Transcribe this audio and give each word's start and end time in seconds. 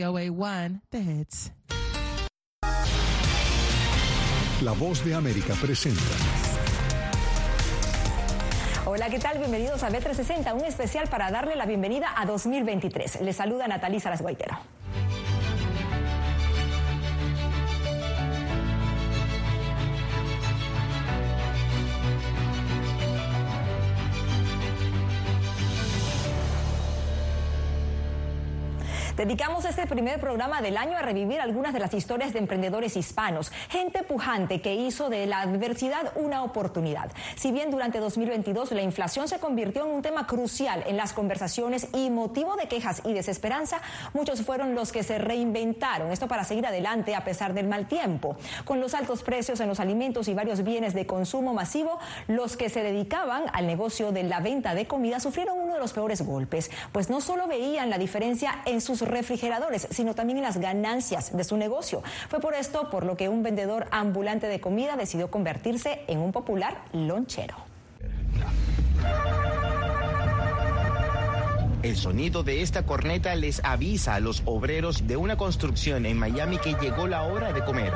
VOA1, 0.00 0.80
The 0.88 0.98
Hits. 0.98 1.52
La 4.62 4.72
voz 4.72 5.04
de 5.04 5.14
América 5.14 5.52
presenta. 5.60 6.00
Hola, 8.86 9.10
¿qué 9.10 9.18
tal? 9.18 9.38
Bienvenidos 9.38 9.82
a 9.82 9.90
B360, 9.90 10.54
un 10.54 10.64
especial 10.64 11.06
para 11.08 11.30
darle 11.30 11.54
la 11.54 11.66
bienvenida 11.66 12.14
a 12.16 12.24
2023. 12.24 13.20
Les 13.20 13.36
saluda 13.36 13.68
Natalí 13.68 14.00
Saras 14.00 14.22
Guaitero. 14.22 14.58
Dedicamos 29.20 29.66
este 29.66 29.86
primer 29.86 30.18
programa 30.18 30.62
del 30.62 30.78
año 30.78 30.96
a 30.96 31.02
revivir 31.02 31.42
algunas 31.42 31.74
de 31.74 31.78
las 31.78 31.92
historias 31.92 32.32
de 32.32 32.38
emprendedores 32.38 32.96
hispanos, 32.96 33.52
gente 33.68 34.02
pujante 34.02 34.62
que 34.62 34.74
hizo 34.74 35.10
de 35.10 35.26
la 35.26 35.42
adversidad 35.42 36.12
una 36.16 36.42
oportunidad. 36.42 37.12
Si 37.36 37.52
bien 37.52 37.70
durante 37.70 37.98
2022 37.98 38.72
la 38.72 38.80
inflación 38.80 39.28
se 39.28 39.38
convirtió 39.38 39.84
en 39.84 39.92
un 39.92 40.00
tema 40.00 40.26
crucial 40.26 40.84
en 40.86 40.96
las 40.96 41.12
conversaciones 41.12 41.88
y 41.92 42.08
motivo 42.08 42.56
de 42.56 42.66
quejas 42.66 43.02
y 43.04 43.12
desesperanza, 43.12 43.82
muchos 44.14 44.40
fueron 44.40 44.74
los 44.74 44.90
que 44.90 45.02
se 45.02 45.18
reinventaron, 45.18 46.10
esto 46.12 46.26
para 46.26 46.44
seguir 46.44 46.64
adelante 46.64 47.14
a 47.14 47.22
pesar 47.22 47.52
del 47.52 47.68
mal 47.68 47.88
tiempo. 47.88 48.38
Con 48.64 48.80
los 48.80 48.94
altos 48.94 49.22
precios 49.22 49.60
en 49.60 49.68
los 49.68 49.80
alimentos 49.80 50.28
y 50.28 50.34
varios 50.34 50.64
bienes 50.64 50.94
de 50.94 51.04
consumo 51.04 51.52
masivo, 51.52 51.98
los 52.26 52.56
que 52.56 52.70
se 52.70 52.82
dedicaban 52.82 53.42
al 53.52 53.66
negocio 53.66 54.12
de 54.12 54.22
la 54.22 54.40
venta 54.40 54.74
de 54.74 54.86
comida 54.86 55.20
sufrieron 55.20 55.58
uno 55.58 55.74
de 55.74 55.80
los 55.80 55.92
peores 55.92 56.22
golpes, 56.22 56.70
pues 56.90 57.10
no 57.10 57.20
solo 57.20 57.46
veían 57.46 57.90
la 57.90 57.98
diferencia 57.98 58.62
en 58.64 58.80
sus 58.80 59.09
refrigeradores, 59.10 59.88
sino 59.90 60.14
también 60.14 60.38
en 60.38 60.44
las 60.44 60.58
ganancias 60.58 61.36
de 61.36 61.44
su 61.44 61.56
negocio. 61.56 62.02
Fue 62.28 62.40
por 62.40 62.54
esto 62.54 62.90
por 62.90 63.04
lo 63.04 63.16
que 63.16 63.28
un 63.28 63.42
vendedor 63.42 63.86
ambulante 63.90 64.46
de 64.46 64.60
comida 64.60 64.96
decidió 64.96 65.30
convertirse 65.30 66.02
en 66.06 66.20
un 66.20 66.32
popular 66.32 66.82
lonchero. 66.92 67.56
El 71.82 71.96
sonido 71.96 72.42
de 72.42 72.60
esta 72.60 72.84
corneta 72.84 73.34
les 73.34 73.64
avisa 73.64 74.14
a 74.14 74.20
los 74.20 74.42
obreros 74.44 75.06
de 75.06 75.16
una 75.16 75.38
construcción 75.38 76.04
en 76.04 76.18
Miami 76.18 76.58
que 76.58 76.74
llegó 76.74 77.06
la 77.06 77.22
hora 77.22 77.54
de 77.54 77.64
comer. 77.64 77.92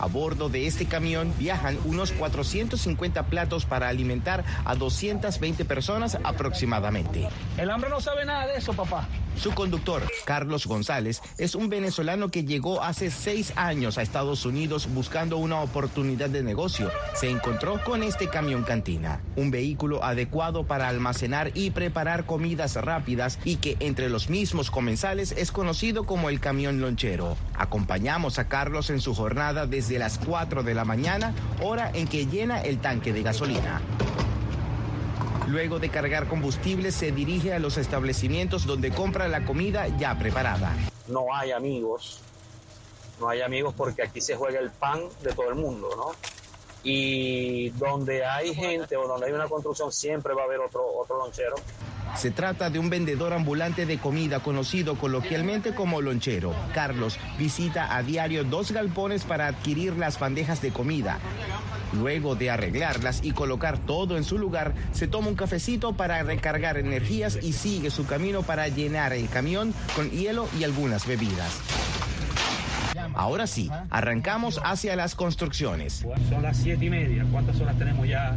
A 0.00 0.06
bordo 0.06 0.48
de 0.48 0.68
este 0.68 0.86
camión 0.86 1.34
viajan 1.36 1.76
unos 1.84 2.12
450 2.12 3.24
platos 3.24 3.64
para 3.64 3.88
alimentar 3.88 4.44
a 4.64 4.76
220 4.76 5.64
personas 5.64 6.16
aproximadamente. 6.22 7.28
El 7.56 7.70
hambre 7.70 7.90
no 7.90 8.00
sabe 8.00 8.24
nada 8.24 8.46
de 8.46 8.58
eso, 8.58 8.72
papá. 8.72 9.08
Su 9.38 9.52
conductor, 9.52 10.02
Carlos 10.24 10.66
González, 10.66 11.22
es 11.38 11.54
un 11.54 11.68
venezolano 11.68 12.28
que 12.28 12.42
llegó 12.42 12.82
hace 12.82 13.08
seis 13.08 13.52
años 13.54 13.96
a 13.96 14.02
Estados 14.02 14.44
Unidos 14.44 14.88
buscando 14.92 15.36
una 15.36 15.60
oportunidad 15.60 16.28
de 16.28 16.42
negocio. 16.42 16.90
Se 17.14 17.30
encontró 17.30 17.82
con 17.84 18.02
este 18.02 18.28
camión 18.28 18.64
cantina, 18.64 19.20
un 19.36 19.52
vehículo 19.52 20.02
adecuado 20.02 20.64
para 20.64 20.88
almacenar 20.88 21.52
y 21.54 21.70
preparar 21.70 22.26
comidas 22.26 22.74
rápidas 22.74 23.38
y 23.44 23.56
que 23.56 23.76
entre 23.78 24.08
los 24.08 24.28
mismos 24.28 24.72
comensales 24.72 25.30
es 25.30 25.52
conocido 25.52 26.04
como 26.04 26.30
el 26.30 26.40
camión 26.40 26.80
lonchero. 26.80 27.36
Acompañamos 27.54 28.40
a 28.40 28.48
Carlos 28.48 28.90
en 28.90 29.00
su 29.00 29.14
jornada 29.14 29.66
desde 29.66 30.00
las 30.00 30.18
4 30.18 30.64
de 30.64 30.74
la 30.74 30.84
mañana, 30.84 31.32
hora 31.62 31.92
en 31.94 32.08
que 32.08 32.26
llena 32.26 32.60
el 32.60 32.78
tanque 32.78 33.12
de 33.12 33.22
gasolina. 33.22 33.80
Luego 35.48 35.78
de 35.78 35.88
cargar 35.88 36.28
combustible, 36.28 36.92
se 36.92 37.10
dirige 37.10 37.54
a 37.54 37.58
los 37.58 37.78
establecimientos 37.78 38.66
donde 38.66 38.90
compra 38.90 39.28
la 39.28 39.46
comida 39.46 39.88
ya 39.88 40.18
preparada. 40.18 40.76
No 41.06 41.34
hay 41.34 41.52
amigos, 41.52 42.20
no 43.18 43.30
hay 43.30 43.40
amigos 43.40 43.72
porque 43.74 44.02
aquí 44.02 44.20
se 44.20 44.36
juega 44.36 44.60
el 44.60 44.70
pan 44.70 45.00
de 45.22 45.32
todo 45.32 45.48
el 45.48 45.54
mundo, 45.54 45.88
¿no? 45.96 46.10
Y 46.82 47.70
donde 47.70 48.26
hay 48.26 48.54
gente 48.54 48.94
o 48.96 49.08
donde 49.08 49.26
hay 49.26 49.32
una 49.32 49.48
construcción 49.48 49.90
siempre 49.90 50.34
va 50.34 50.42
a 50.42 50.44
haber 50.44 50.60
otro, 50.60 50.84
otro 50.86 51.16
lonchero. 51.16 51.56
Se 52.14 52.30
trata 52.30 52.68
de 52.68 52.78
un 52.78 52.90
vendedor 52.90 53.32
ambulante 53.32 53.86
de 53.86 53.98
comida 53.98 54.40
conocido 54.40 54.98
coloquialmente 54.98 55.74
como 55.74 56.02
lonchero. 56.02 56.54
Carlos 56.74 57.18
visita 57.38 57.96
a 57.96 58.02
diario 58.02 58.44
dos 58.44 58.70
galpones 58.70 59.24
para 59.24 59.46
adquirir 59.46 59.96
las 59.96 60.18
bandejas 60.18 60.60
de 60.60 60.72
comida. 60.72 61.18
Luego 61.92 62.34
de 62.34 62.50
arreglarlas 62.50 63.20
y 63.24 63.32
colocar 63.32 63.78
todo 63.78 64.16
en 64.16 64.24
su 64.24 64.38
lugar, 64.38 64.74
se 64.92 65.06
toma 65.06 65.28
un 65.28 65.34
cafecito 65.34 65.94
para 65.94 66.22
recargar 66.22 66.76
energías 66.76 67.38
y 67.42 67.52
sigue 67.52 67.90
su 67.90 68.06
camino 68.06 68.42
para 68.42 68.68
llenar 68.68 69.12
el 69.12 69.28
camión 69.28 69.72
con 69.94 70.10
hielo 70.10 70.48
y 70.58 70.64
algunas 70.64 71.06
bebidas. 71.06 71.60
Ahora 73.14 73.46
sí, 73.46 73.70
arrancamos 73.90 74.60
hacia 74.64 74.94
las 74.94 75.14
construcciones. 75.14 76.04
Son 76.28 76.42
las 76.42 76.56
siete 76.56 76.84
y 76.84 76.90
media. 76.90 77.26
¿Cuántas 77.32 77.60
horas 77.60 77.76
tenemos 77.78 78.06
ya? 78.06 78.36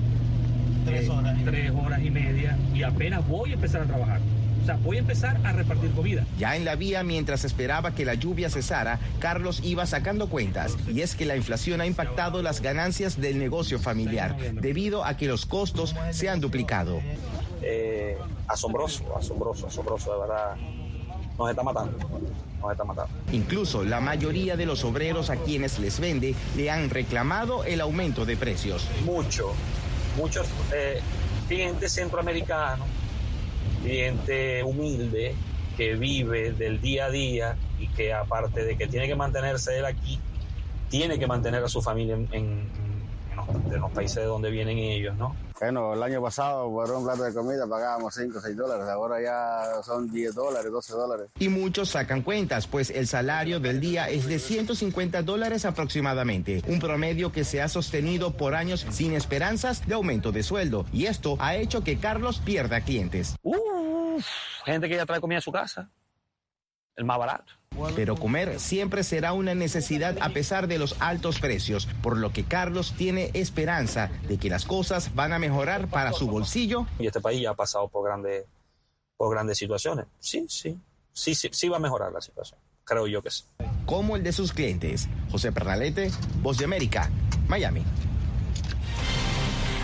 Tres 0.86 1.10
horas. 1.10 1.38
Tres 1.46 1.72
horas 1.72 2.02
y 2.04 2.10
media. 2.10 2.58
Y 2.74 2.84
apenas 2.84 3.28
voy 3.28 3.52
a 3.52 3.54
empezar 3.54 3.82
a 3.82 3.86
trabajar. 3.86 4.20
O 4.62 4.66
sea, 4.66 4.78
voy 4.78 4.98
a 4.98 5.00
empezar 5.00 5.40
a 5.44 5.54
repartir 5.54 5.92
comida. 5.92 6.26
Ya 6.38 6.56
en 6.56 6.66
la 6.66 6.76
vía, 6.76 7.04
mientras 7.04 7.44
esperaba 7.44 7.96
que 7.96 8.06
la 8.06 8.14
lluvia 8.14 8.50
cesara, 8.50 9.00
Carlos 9.20 9.62
iba 9.64 9.86
sacando 9.86 10.30
cuentas. 10.30 10.78
Y 10.88 11.02
es 11.02 11.16
que 11.16 11.26
la 11.26 11.36
inflación 11.36 11.82
ha 11.82 11.88
impactado 11.88 12.42
las 12.44 12.62
ganancias 12.62 13.20
del 13.20 13.40
negocio 13.40 13.80
familiar, 13.80 14.38
debido 14.54 15.04
a 15.04 15.18
que 15.18 15.28
los 15.28 15.46
costos 15.46 15.96
se 16.12 16.30
han 16.30 16.42
duplicado. 16.42 17.00
Eh, 17.64 18.18
asombroso, 18.48 19.16
asombroso, 19.18 19.68
asombroso, 19.68 20.14
de 20.14 20.20
verdad. 20.20 20.56
Nos 21.38 21.50
está 21.50 21.64
matando, 21.64 21.98
nos 22.62 22.72
está 22.72 22.84
matando. 22.84 23.12
Incluso 23.32 23.84
la 23.84 24.00
mayoría 24.00 24.56
de 24.58 24.68
los 24.68 24.84
obreros 24.84 25.32
a 25.32 25.38
quienes 25.38 25.80
les 25.80 26.00
vende 26.00 26.36
le 26.56 26.70
han 26.70 26.90
reclamado 26.92 27.64
el 27.64 27.82
aumento 27.82 28.26
de 28.26 28.38
precios. 28.38 28.88
Mucho, 29.06 29.54
muchos 30.18 30.48
eh, 30.72 31.00
clientes 31.48 31.94
centroamericanos 31.94 32.86
cliente 33.82 34.64
humilde 34.64 35.36
que 35.78 35.96
vive 35.96 36.52
del 36.52 36.82
día 36.82 37.06
a 37.06 37.10
día 37.10 37.58
y 37.80 37.88
que 37.88 38.14
aparte 38.14 38.64
de 38.64 38.78
que 38.78 38.88
tiene 38.88 39.08
que 39.08 39.16
mantenerse 39.16 39.80
él 39.80 39.86
aquí, 39.86 40.20
tiene 40.90 41.18
que 41.18 41.28
mantener 41.28 41.64
a 41.64 41.68
su 41.68 41.82
familia 41.82 42.16
en, 42.32 42.70
los 43.80 43.92
países 43.92 44.18
de 44.18 44.26
donde 44.26 44.52
vienen 44.52 44.78
ellos, 44.78 45.16
¿no? 45.18 45.36
Bueno, 45.62 45.94
el 45.94 46.02
año 46.02 46.20
pasado 46.24 46.72
por 46.72 46.90
un 46.90 47.04
plato 47.04 47.22
de 47.22 47.32
comida 47.36 47.68
pagábamos 47.68 48.16
5 48.16 48.36
o 48.36 48.42
6 48.42 48.58
dólares, 48.58 48.88
ahora 48.90 49.22
ya 49.22 49.84
son 49.84 50.12
10 50.12 50.34
dólares, 50.34 50.72
12 50.72 50.94
dólares. 50.94 51.30
Y 51.38 51.50
muchos 51.50 51.90
sacan 51.90 52.24
cuentas, 52.24 52.66
pues 52.66 52.90
el 52.90 53.06
salario 53.06 53.60
del 53.60 53.80
día 53.80 54.10
es 54.10 54.26
de 54.26 54.40
150 54.40 55.22
dólares 55.22 55.66
aproximadamente, 55.66 56.64
un 56.66 56.80
promedio 56.80 57.32
que 57.32 57.44
se 57.44 57.62
ha 57.62 57.70
sostenido 57.70 58.36
por 58.36 58.56
años 58.56 58.88
sin 58.90 59.14
esperanzas 59.14 59.88
de 59.88 59.94
aumento 59.94 60.32
de 60.32 60.42
sueldo. 60.42 60.88
Y 60.92 61.06
esto 61.06 61.38
ha 61.40 61.56
hecho 61.56 61.84
que 61.84 62.00
Carlos 62.00 62.42
pierda 62.44 62.82
clientes. 62.82 63.36
Uf, 63.44 64.26
gente 64.66 64.90
que 64.90 64.96
ya 64.96 65.06
trae 65.06 65.22
comida 65.22 65.38
a 65.38 65.42
su 65.42 65.52
casa, 65.52 65.92
el 66.96 67.06
más 67.06 67.20
barato. 67.20 67.61
Pero 67.96 68.16
comer 68.16 68.60
siempre 68.60 69.04
será 69.04 69.34
una 69.34 69.56
necesidad 69.56 70.18
a 70.22 70.30
pesar 70.30 70.68
de 70.68 70.78
los 70.78 70.96
altos 71.00 71.40
precios, 71.40 71.88
por 72.02 72.18
lo 72.18 72.32
que 72.32 72.44
Carlos 72.44 72.94
tiene 72.98 73.32
esperanza 73.34 74.10
de 74.28 74.38
que 74.38 74.50
las 74.50 74.66
cosas 74.66 75.14
van 75.16 75.34
a 75.34 75.40
mejorar 75.40 75.88
para 75.88 76.14
su 76.14 76.28
bolsillo. 76.28 76.86
Y 77.00 77.08
este 77.08 77.22
país 77.22 77.42
ya 77.42 77.52
ha 77.52 77.56
pasado 77.56 77.88
por 77.88 78.06
grandes, 78.06 78.46
por 79.18 79.32
grandes 79.32 79.58
situaciones. 79.58 80.06
Sí, 80.20 80.46
sí, 80.50 80.78
sí, 81.14 81.36
sí, 81.36 81.50
sí 81.52 81.70
va 81.70 81.78
a 81.78 81.80
mejorar 81.80 82.12
la 82.12 82.22
situación. 82.22 82.60
Creo 82.84 83.08
yo 83.08 83.22
que 83.22 83.32
sí. 83.32 83.44
Como 83.86 84.16
el 84.16 84.24
de 84.24 84.32
sus 84.32 84.54
clientes. 84.54 85.08
José 85.32 85.52
Pernalete, 85.52 86.12
Voz 86.42 86.58
de 86.58 86.66
América, 86.66 87.10
Miami. 87.48 87.84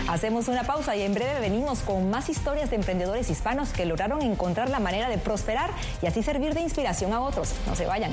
Hacemos 0.08 0.48
una 0.48 0.64
pausa 0.64 0.96
y 0.96 1.02
en 1.02 1.12
breve 1.12 1.38
venimos 1.38 1.80
con 1.80 2.08
más 2.08 2.30
historias 2.30 2.70
de 2.70 2.76
emprendedores 2.76 3.28
hispanos 3.28 3.68
que 3.68 3.84
lograron 3.84 4.22
encontrar 4.22 4.70
la 4.70 4.80
manera 4.80 5.10
de 5.10 5.18
prosperar 5.18 5.70
y 6.00 6.06
así 6.06 6.22
servir 6.22 6.54
de 6.54 6.62
inspiración 6.62 7.12
a 7.12 7.20
otros. 7.20 7.52
No 7.66 7.76
se 7.76 7.84
vayan. 7.84 8.12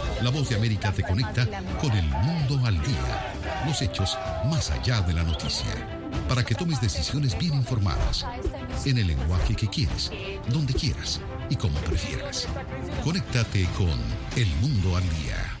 La 0.21 0.29
voz 0.29 0.49
de 0.49 0.55
América 0.55 0.91
te 0.91 1.01
conecta 1.01 1.47
con 1.79 1.91
el 1.93 2.05
mundo 2.05 2.59
al 2.65 2.79
día, 2.81 3.33
los 3.65 3.81
hechos 3.81 4.17
más 4.49 4.69
allá 4.69 5.01
de 5.01 5.13
la 5.13 5.23
noticia, 5.23 5.71
para 6.29 6.43
que 6.43 6.53
tomes 6.53 6.79
decisiones 6.79 7.37
bien 7.39 7.55
informadas, 7.55 8.25
en 8.85 8.99
el 8.99 9.07
lenguaje 9.07 9.55
que 9.55 9.67
quieres, 9.67 10.11
donde 10.49 10.73
quieras 10.73 11.21
y 11.49 11.55
como 11.55 11.79
prefieras. 11.79 12.47
Conéctate 13.03 13.65
con 13.77 13.97
El 14.35 14.47
Mundo 14.61 14.95
al 14.95 15.03
Día. 15.03 15.60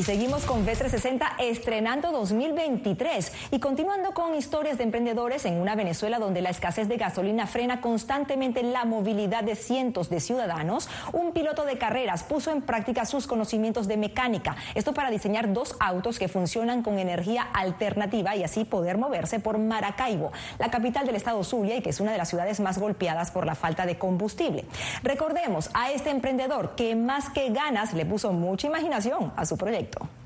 Y 0.00 0.02
seguimos 0.02 0.46
con 0.46 0.66
B360 0.66 1.34
estrenando 1.40 2.10
2023 2.10 3.32
y 3.50 3.60
continuando 3.60 4.12
con 4.12 4.34
historias 4.34 4.78
de 4.78 4.84
emprendedores 4.84 5.44
en 5.44 5.60
una 5.60 5.74
Venezuela 5.74 6.18
donde 6.18 6.40
la 6.40 6.48
escasez 6.48 6.88
de 6.88 6.96
gasolina 6.96 7.46
frena 7.46 7.82
constantemente 7.82 8.62
la 8.62 8.86
movilidad 8.86 9.44
de 9.44 9.56
cientos 9.56 10.08
de 10.08 10.20
ciudadanos. 10.20 10.88
Un 11.12 11.32
piloto 11.32 11.66
de 11.66 11.76
carreras 11.76 12.22
puso 12.22 12.50
en 12.50 12.62
práctica 12.62 13.04
sus 13.04 13.26
conocimientos 13.26 13.88
de 13.88 13.98
mecánica. 13.98 14.56
Esto 14.74 14.94
para 14.94 15.10
diseñar 15.10 15.52
dos 15.52 15.76
autos 15.80 16.18
que 16.18 16.28
funcionan 16.28 16.82
con 16.82 16.98
energía 16.98 17.42
alternativa 17.52 18.34
y 18.34 18.42
así 18.42 18.64
poder 18.64 18.96
moverse 18.96 19.38
por 19.38 19.58
Maracaibo, 19.58 20.32
la 20.58 20.70
capital 20.70 21.04
del 21.04 21.16
estado 21.16 21.44
Zulia 21.44 21.76
y 21.76 21.82
que 21.82 21.90
es 21.90 22.00
una 22.00 22.12
de 22.12 22.16
las 22.16 22.30
ciudades 22.30 22.58
más 22.58 22.78
golpeadas 22.78 23.30
por 23.32 23.44
la 23.44 23.54
falta 23.54 23.84
de 23.84 23.98
combustible. 23.98 24.64
Recordemos 25.02 25.68
a 25.74 25.90
este 25.92 26.08
emprendedor 26.08 26.74
que 26.74 26.96
más 26.96 27.28
que 27.28 27.50
ganas 27.50 27.92
le 27.92 28.06
puso 28.06 28.32
mucha 28.32 28.66
imaginación 28.66 29.30
a 29.36 29.44
su 29.44 29.58
proyecto. 29.58 29.89
respeito. 29.90 30.19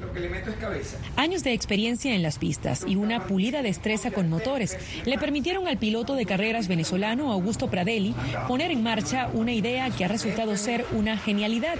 Lo 0.00 0.12
que 0.12 0.20
le 0.20 0.28
meto 0.28 0.50
es 0.50 0.56
cabeza. 0.56 0.98
Años 1.16 1.42
de 1.42 1.52
experiencia 1.52 2.14
en 2.14 2.22
las 2.22 2.38
pistas 2.38 2.84
y 2.86 2.96
una 2.96 3.26
pulida 3.26 3.62
destreza 3.62 4.10
con 4.10 4.28
motores 4.28 4.76
le 5.04 5.18
permitieron 5.18 5.66
al 5.66 5.78
piloto 5.78 6.14
de 6.14 6.26
carreras 6.26 6.68
venezolano 6.68 7.32
Augusto 7.32 7.68
Pradelli 7.68 8.14
poner 8.46 8.70
en 8.70 8.82
marcha 8.82 9.28
una 9.32 9.52
idea 9.52 9.90
que 9.90 10.04
ha 10.04 10.08
resultado 10.08 10.56
ser 10.56 10.86
una 10.92 11.18
genialidad. 11.18 11.76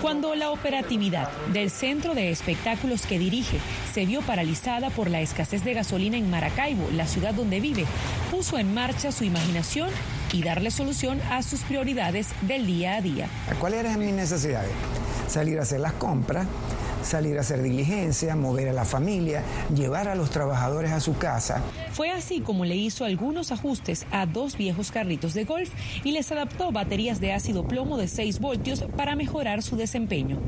Cuando 0.00 0.34
la 0.34 0.50
operatividad 0.50 1.30
del 1.52 1.70
centro 1.70 2.14
de 2.14 2.30
espectáculos 2.30 3.04
que 3.04 3.18
dirige 3.18 3.58
se 3.92 4.06
vio 4.06 4.22
paralizada 4.22 4.88
por 4.88 5.10
la 5.10 5.20
escasez 5.20 5.62
de 5.62 5.74
gasolina 5.74 6.16
en 6.16 6.30
Maracaibo, 6.30 6.88
la 6.94 7.06
ciudad 7.06 7.34
donde 7.34 7.60
vive, 7.60 7.84
puso 8.30 8.58
en 8.58 8.72
marcha 8.72 9.12
su 9.12 9.24
imaginación 9.24 9.90
y 10.32 10.42
darle 10.42 10.70
solución 10.70 11.20
a 11.30 11.42
sus 11.42 11.60
prioridades 11.60 12.28
del 12.40 12.66
día 12.66 12.94
a 12.94 13.02
día. 13.02 13.28
¿Cuáles 13.58 13.80
eran 13.80 13.98
mis 13.98 14.14
necesidades? 14.14 14.70
Salir 15.28 15.58
a 15.58 15.62
hacer 15.62 15.80
las 15.80 15.92
compras, 15.92 16.46
salir 17.02 17.38
a 17.38 17.40
hacer 17.40 17.62
diligencia, 17.62 18.36
mover 18.36 18.68
a 18.68 18.72
la 18.72 18.84
familia, 18.84 19.42
llevar 19.74 20.08
a 20.08 20.14
los 20.14 20.30
trabajadores 20.30 20.92
a 20.92 21.00
su 21.00 21.16
casa. 21.16 21.62
Fue 21.92 22.10
así 22.10 22.40
como 22.40 22.64
le 22.64 22.76
hizo 22.76 23.04
algunos 23.04 23.52
ajustes 23.52 24.06
a 24.10 24.26
dos 24.26 24.56
viejos 24.56 24.90
carritos 24.90 25.34
de 25.34 25.44
golf 25.44 25.70
y 26.04 26.12
les 26.12 26.30
adaptó 26.32 26.72
baterías 26.72 27.20
de 27.20 27.32
ácido 27.32 27.66
plomo 27.66 27.96
de 27.96 28.08
6 28.08 28.40
voltios 28.40 28.84
para 28.96 29.16
mejorar 29.16 29.62
su 29.62 29.76
desempeño. 29.76 30.38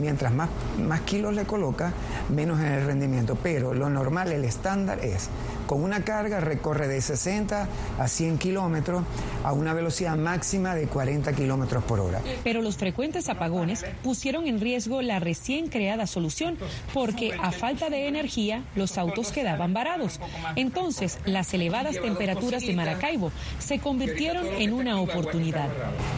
Mientras 0.00 0.32
más, 0.32 0.48
más 0.78 1.00
kilos 1.02 1.34
le 1.34 1.44
coloca, 1.44 1.92
menos 2.28 2.60
en 2.60 2.66
el 2.66 2.86
rendimiento, 2.86 3.36
pero 3.42 3.74
lo 3.74 3.90
normal, 3.90 4.32
el 4.32 4.44
estándar 4.44 5.04
es 5.04 5.28
con 5.68 5.84
una 5.84 6.02
carga 6.02 6.40
recorre 6.40 6.88
de 6.88 7.00
60 7.00 7.68
a 7.98 8.08
100 8.08 8.38
kilómetros 8.38 9.04
a 9.44 9.52
una 9.52 9.74
velocidad 9.74 10.16
máxima 10.16 10.74
de 10.74 10.86
40 10.86 11.34
kilómetros 11.34 11.84
por 11.84 12.00
hora. 12.00 12.22
Pero 12.42 12.62
los 12.62 12.78
frecuentes 12.78 13.28
apagones 13.28 13.84
pusieron 14.02 14.46
en 14.46 14.60
riesgo 14.60 15.02
la 15.02 15.20
recién 15.20 15.68
creada 15.68 16.06
solución 16.06 16.56
porque 16.94 17.34
a 17.40 17.52
falta 17.52 17.90
de 17.90 18.08
energía 18.08 18.64
los 18.76 18.96
autos 18.96 19.30
quedaban 19.30 19.74
varados. 19.74 20.20
Entonces, 20.56 21.18
las 21.26 21.52
elevadas 21.52 22.00
temperaturas 22.00 22.62
de 22.62 22.74
Maracaibo 22.74 23.30
se 23.58 23.78
convirtieron 23.78 24.46
en 24.46 24.72
una 24.72 24.98
oportunidad. 25.02 25.68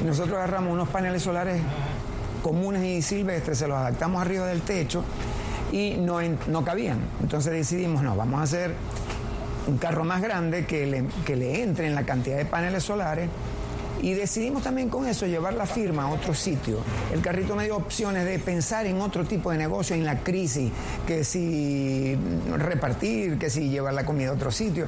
Nosotros 0.06 0.36
agarramos 0.36 0.72
unos 0.72 0.88
paneles 0.88 1.22
solares 1.22 1.60
comunes 2.44 2.84
y 2.84 3.02
silvestres, 3.02 3.58
se 3.58 3.66
los 3.66 3.76
adaptamos 3.76 4.22
arriba 4.22 4.46
del 4.46 4.62
techo 4.62 5.04
y 5.72 5.96
no, 5.98 6.20
no 6.46 6.64
cabían. 6.64 7.00
Entonces 7.20 7.52
decidimos, 7.52 8.02
no, 8.02 8.14
vamos 8.14 8.40
a 8.40 8.42
hacer 8.44 8.74
un 9.70 9.78
carro 9.78 10.04
más 10.04 10.20
grande 10.20 10.66
que 10.66 10.86
le, 10.86 11.04
que 11.24 11.36
le 11.36 11.62
entre 11.62 11.86
en 11.86 11.94
la 11.94 12.04
cantidad 12.04 12.36
de 12.36 12.44
paneles 12.44 12.82
solares. 12.82 13.28
Y 14.02 14.14
decidimos 14.14 14.62
también 14.62 14.88
con 14.88 15.06
eso 15.06 15.26
llevar 15.26 15.52
la 15.52 15.66
firma 15.66 16.04
a 16.04 16.08
otro 16.08 16.34
sitio. 16.34 16.78
El 17.12 17.20
carrito 17.20 17.54
me 17.54 17.64
dio 17.64 17.76
opciones 17.76 18.24
de 18.24 18.38
pensar 18.38 18.86
en 18.86 18.98
otro 19.00 19.24
tipo 19.24 19.50
de 19.50 19.58
negocio 19.58 19.94
en 19.94 20.06
la 20.06 20.20
crisis, 20.20 20.72
que 21.06 21.22
si 21.22 22.16
repartir, 22.56 23.38
que 23.38 23.50
si 23.50 23.68
llevar 23.68 23.92
la 23.92 24.06
comida 24.06 24.30
a 24.30 24.32
otro 24.32 24.50
sitio. 24.50 24.86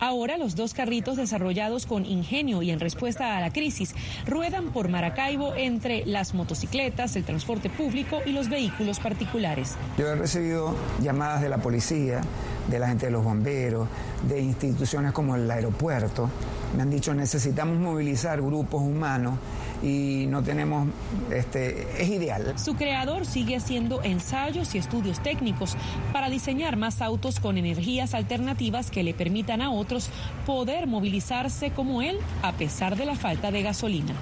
Ahora 0.00 0.38
los 0.38 0.56
dos 0.56 0.72
carritos 0.72 1.16
desarrollados 1.16 1.84
con 1.86 2.06
ingenio 2.06 2.62
y 2.62 2.70
en 2.70 2.80
respuesta 2.80 3.36
a 3.36 3.40
la 3.40 3.52
crisis 3.52 3.94
ruedan 4.26 4.72
por 4.72 4.88
Maracaibo 4.88 5.54
entre 5.54 6.04
las 6.06 6.34
motocicletas, 6.34 7.16
el 7.16 7.24
transporte 7.24 7.68
público 7.68 8.20
y 8.24 8.32
los 8.32 8.48
vehículos 8.48 8.98
particulares. 8.98 9.74
Yo 9.98 10.08
he 10.08 10.14
recibido 10.14 10.74
llamadas 11.02 11.42
de 11.42 11.50
la 11.50 11.58
policía, 11.58 12.22
de 12.68 12.78
la 12.78 12.88
gente 12.88 13.06
de 13.06 13.12
los 13.12 13.24
bomberos, 13.24 13.88
de 14.28 14.40
instituciones 14.40 15.12
como 15.12 15.36
el 15.36 15.50
aeropuerto. 15.50 16.28
Me 16.76 16.82
han 16.82 16.90
dicho 16.90 17.14
necesitamos 17.14 17.78
movilizar 17.78 18.40
grupos 18.40 18.82
humanos 18.82 19.38
y 19.82 20.26
no 20.28 20.42
tenemos, 20.42 20.88
este, 21.30 22.02
es 22.02 22.08
ideal. 22.08 22.54
Su 22.56 22.74
creador 22.74 23.26
sigue 23.26 23.56
haciendo 23.56 24.02
ensayos 24.02 24.74
y 24.74 24.78
estudios 24.78 25.22
técnicos 25.22 25.76
para 26.12 26.30
diseñar 26.30 26.76
más 26.76 27.02
autos 27.02 27.38
con 27.38 27.58
energías 27.58 28.14
alternativas 28.14 28.90
que 28.90 29.02
le 29.02 29.14
permitan 29.14 29.60
a 29.60 29.70
otros 29.70 30.08
poder 30.46 30.86
movilizarse 30.86 31.70
como 31.70 32.02
él 32.02 32.18
a 32.42 32.52
pesar 32.52 32.96
de 32.96 33.04
la 33.04 33.14
falta 33.14 33.50
de 33.50 33.62
gasolina. 33.62 34.14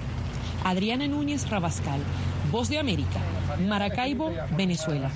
Adriana 0.63 1.07
Núñez 1.07 1.49
Rabascal, 1.49 1.99
Voz 2.51 2.69
de 2.69 2.77
América, 2.77 3.19
Maracaibo, 3.67 4.31
Venezuela. 4.55 5.09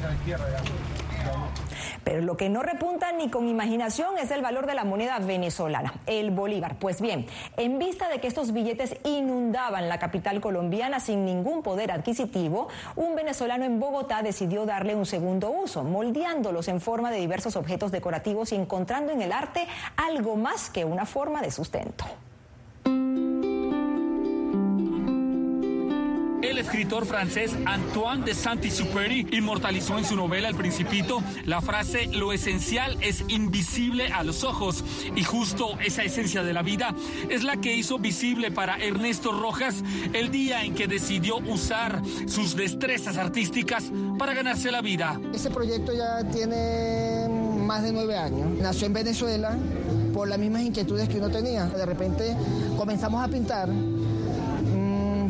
Pero 2.03 2.21
lo 2.21 2.37
que 2.37 2.49
no 2.49 2.63
repunta 2.63 3.11
ni 3.11 3.29
con 3.29 3.47
imaginación 3.47 4.17
es 4.17 4.31
el 4.31 4.41
valor 4.41 4.65
de 4.65 4.75
la 4.75 4.83
moneda 4.83 5.19
venezolana, 5.19 5.93
el 6.05 6.31
bolívar. 6.31 6.77
Pues 6.79 7.01
bien, 7.01 7.25
en 7.57 7.79
vista 7.79 8.09
de 8.09 8.19
que 8.19 8.27
estos 8.27 8.53
billetes 8.53 8.97
inundaban 9.03 9.89
la 9.89 9.99
capital 9.99 10.41
colombiana 10.41 10.99
sin 10.99 11.25
ningún 11.25 11.63
poder 11.63 11.91
adquisitivo, 11.91 12.67
un 12.95 13.15
venezolano 13.15 13.65
en 13.65 13.79
Bogotá 13.79 14.21
decidió 14.21 14.65
darle 14.65 14.95
un 14.95 15.05
segundo 15.05 15.49
uso, 15.49 15.83
moldeándolos 15.83 16.67
en 16.67 16.81
forma 16.81 17.11
de 17.11 17.19
diversos 17.19 17.55
objetos 17.55 17.91
decorativos 17.91 18.51
y 18.51 18.55
encontrando 18.55 19.11
en 19.11 19.21
el 19.21 19.31
arte 19.31 19.67
algo 19.95 20.35
más 20.35 20.69
que 20.69 20.85
una 20.85 21.05
forma 21.05 21.41
de 21.41 21.51
sustento. 21.51 22.05
Escritor 26.67 27.05
francés 27.05 27.55
Antoine 27.65 28.25
de 28.25 28.33
Saint-Exupéry 28.33 29.27
inmortalizó 29.31 29.97
en 29.97 30.03
su 30.03 30.17
novela 30.17 30.49
El 30.49 30.55
Principito 30.55 31.23
la 31.45 31.61
frase 31.61 32.07
lo 32.07 32.33
esencial 32.33 32.97
es 32.99 33.23
invisible 33.29 34.11
a 34.11 34.25
los 34.25 34.43
ojos 34.43 34.83
y 35.15 35.23
justo 35.23 35.79
esa 35.79 36.03
esencia 36.03 36.43
de 36.43 36.51
la 36.51 36.63
vida 36.63 36.93
es 37.29 37.45
la 37.45 37.55
que 37.55 37.73
hizo 37.73 37.99
visible 37.99 38.51
para 38.51 38.75
Ernesto 38.83 39.31
Rojas 39.31 39.81
el 40.11 40.29
día 40.29 40.61
en 40.65 40.75
que 40.75 40.87
decidió 40.87 41.37
usar 41.37 42.01
sus 42.27 42.57
destrezas 42.57 43.15
artísticas 43.15 43.85
para 44.19 44.33
ganarse 44.33 44.69
la 44.69 44.81
vida. 44.81 45.21
Ese 45.33 45.49
proyecto 45.49 45.93
ya 45.93 46.29
tiene 46.29 47.29
más 47.65 47.83
de 47.83 47.93
nueve 47.93 48.17
años. 48.17 48.45
Nació 48.59 48.87
en 48.87 48.93
Venezuela 48.93 49.57
por 50.13 50.27
las 50.27 50.37
mismas 50.37 50.63
inquietudes 50.63 51.07
que 51.07 51.17
uno 51.17 51.29
tenía. 51.29 51.65
De 51.65 51.85
repente 51.85 52.35
comenzamos 52.77 53.23
a 53.23 53.29
pintar 53.29 53.69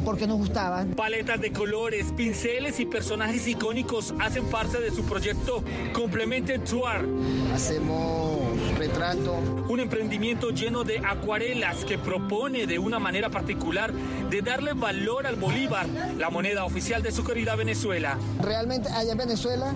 porque 0.08 0.26
nos 0.26 0.38
gustaba. 0.38 0.86
Paletas 0.96 1.42
de 1.42 1.52
colores, 1.52 2.14
pinceles 2.16 2.80
y 2.80 2.86
personajes 2.86 3.46
icónicos 3.46 4.14
hacen 4.22 4.46
parte 4.46 4.80
de 4.80 4.90
su 4.90 5.04
proyecto 5.04 5.62
Complemente 5.92 6.60
Tour. 6.60 7.06
Hacemos 7.54 8.40
retrato. 8.78 9.34
Un 9.68 9.82
emprendimiento 9.82 10.52
lleno 10.52 10.86
de 10.86 11.00
acuarelas 11.00 11.84
que 11.84 11.98
propone 11.98 12.66
de 12.68 12.80
una 12.80 13.00
manera 13.00 13.30
particular 13.30 13.92
de 13.92 14.42
darle 14.42 14.72
valor 14.72 15.28
al 15.28 15.36
bolívar, 15.36 15.86
la 16.18 16.30
moneda 16.30 16.64
oficial 16.64 17.04
de 17.04 17.12
su 17.12 17.26
querida 17.26 17.58
Venezuela. 17.58 18.18
Realmente 18.42 18.88
allá 18.88 19.12
en 19.12 19.18
Venezuela 19.18 19.74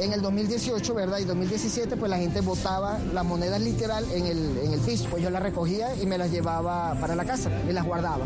en 0.00 0.14
el 0.14 0.22
2018, 0.22 0.94
¿verdad? 0.94 1.18
Y 1.18 1.26
2017, 1.26 1.98
pues 1.98 2.08
la 2.08 2.16
gente 2.16 2.40
botaba 2.40 2.98
las 3.12 3.24
monedas 3.26 3.60
literal 3.60 4.10
en 4.12 4.24
el, 4.24 4.58
en 4.64 4.72
el 4.72 4.80
piso. 4.80 5.08
Pues 5.10 5.22
yo 5.22 5.28
las 5.28 5.42
recogía 5.42 5.94
y 6.02 6.06
me 6.06 6.16
las 6.16 6.30
llevaba 6.30 6.94
para 6.98 7.14
la 7.14 7.26
casa 7.26 7.50
y 7.68 7.72
las 7.74 7.84
guardaba 7.84 8.24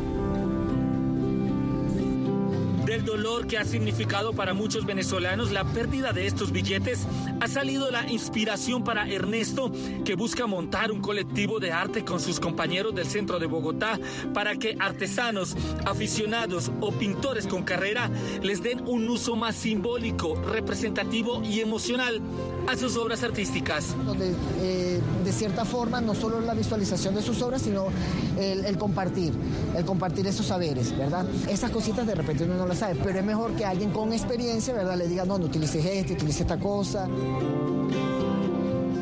del 2.97 3.05
dolor 3.05 3.47
que 3.47 3.59
ha 3.59 3.65
significado 3.67 4.33
para 4.33 4.55
muchos 4.55 4.87
venezolanos 4.87 5.53
la 5.53 5.65
pérdida 5.65 6.15
de 6.15 6.27
estos 6.27 6.51
billetes, 6.51 7.07
ha 7.41 7.47
salido 7.47 7.91
la 7.91 8.11
inspiración 8.11 8.85
para 8.85 9.07
Ernesto, 9.07 9.71
que 10.03 10.15
busca 10.15 10.47
montar 10.47 10.91
un 10.91 11.03
colectivo 11.03 11.61
de 11.61 11.73
arte 11.73 12.07
con 12.07 12.21
sus 12.21 12.41
compañeros 12.41 12.95
del 12.95 13.05
centro 13.05 13.39
de 13.39 13.45
Bogotá 13.45 14.01
para 14.33 14.57
que 14.57 14.79
artesanos, 14.81 15.57
aficionados 15.85 16.71
o 16.81 16.91
pintores 16.91 17.47
con 17.47 17.65
carrera 17.65 18.11
les 18.43 18.63
den 18.63 18.81
un 18.87 19.07
uso 19.11 19.37
más 19.37 19.57
simbólico, 19.57 20.35
representativo 20.51 21.43
y 21.43 21.61
emocional 21.61 22.23
a 22.67 22.77
sus 22.77 22.97
obras 22.97 23.23
artísticas. 23.23 23.95
Eh, 24.63 25.01
cierta 25.37 25.65
forma, 25.65 26.01
no 26.01 26.15
solo 26.15 26.41
la 26.41 26.55
visualización 26.55 27.15
de 27.15 27.23
sus 27.23 27.41
obras, 27.43 27.63
sino 27.63 27.87
el, 28.39 28.77
compartir, 28.79 29.33
el 29.77 29.85
compartir 29.85 30.27
esos 30.27 30.47
saberes, 30.47 30.97
¿verdad? 30.97 31.27
Esas 31.49 31.71
cositas 31.71 32.07
de 32.07 32.15
repente 32.15 32.45
uno 32.45 32.55
no 32.55 32.67
las 32.67 32.85
pero 33.03 33.19
es 33.19 33.25
mejor 33.25 33.53
que 33.53 33.65
alguien 33.65 33.91
con 33.91 34.13
experiencia, 34.13 34.75
¿verdad? 34.75 34.97
Le 34.97 35.09
diga, 35.09 35.25
no, 35.25 35.39
no 35.39 35.47
utilices 35.47 35.85
esto, 35.85 36.15
utilice 36.15 36.43
esta 36.43 36.59
cosa. 36.59 37.09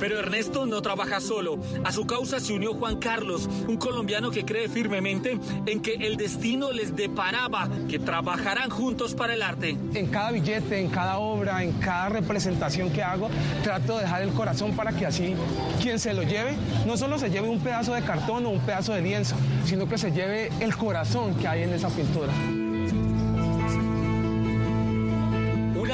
Pero 0.05 0.19
Ernesto 0.19 0.67
no 0.67 0.83
trabaja 0.83 1.19
solo. 1.19 1.59
A 1.83 1.91
su 1.91 2.07
causa 2.07 2.39
se 2.39 2.53
unió 2.53 2.75
Juan 2.75 2.97
Carlos, 2.97 3.49
un 3.67 3.79
colombiano 3.79 4.31
que 4.31 4.45
cree 4.45 4.69
firmemente 4.69 5.39
en 5.65 5.81
que 5.81 5.95
el 5.95 6.19
destino 6.19 6.73
les 6.73 6.95
deparaba, 6.95 7.71
que 7.89 7.99
trabajarán 7.99 8.69
juntos 8.69 9.15
para 9.15 9.33
el 9.33 9.41
arte. 9.41 9.79
En 9.95 10.09
cada 10.09 10.31
billete, 10.31 10.79
en 10.79 10.91
cada 10.91 11.17
obra, 11.17 11.65
en 11.65 11.73
cada 11.81 12.11
representación 12.11 12.91
que 12.91 13.03
hago, 13.03 13.31
trato 13.63 13.97
de 13.97 14.03
dejar 14.03 14.21
el 14.21 14.33
corazón 14.33 14.77
para 14.77 14.93
que 14.93 15.07
así 15.07 15.37
quien 15.81 15.99
se 15.99 16.13
lo 16.13 16.23
lleve, 16.23 16.55
no 16.85 16.99
solo 16.99 17.19
se 17.19 17.31
lleve 17.31 17.49
un 17.49 17.61
pedazo 17.61 17.95
de 17.95 18.03
cartón 18.03 18.45
o 18.45 18.51
un 18.51 18.61
pedazo 18.61 18.93
de 18.93 19.01
lienzo, 19.01 19.37
sino 19.65 19.89
que 19.89 19.97
se 19.97 20.13
lleve 20.13 20.51
el 20.61 20.77
corazón 20.77 21.35
que 21.37 21.49
hay 21.49 21.63
en 21.63 21.73
esa 21.73 21.89
pintura. 21.89 22.35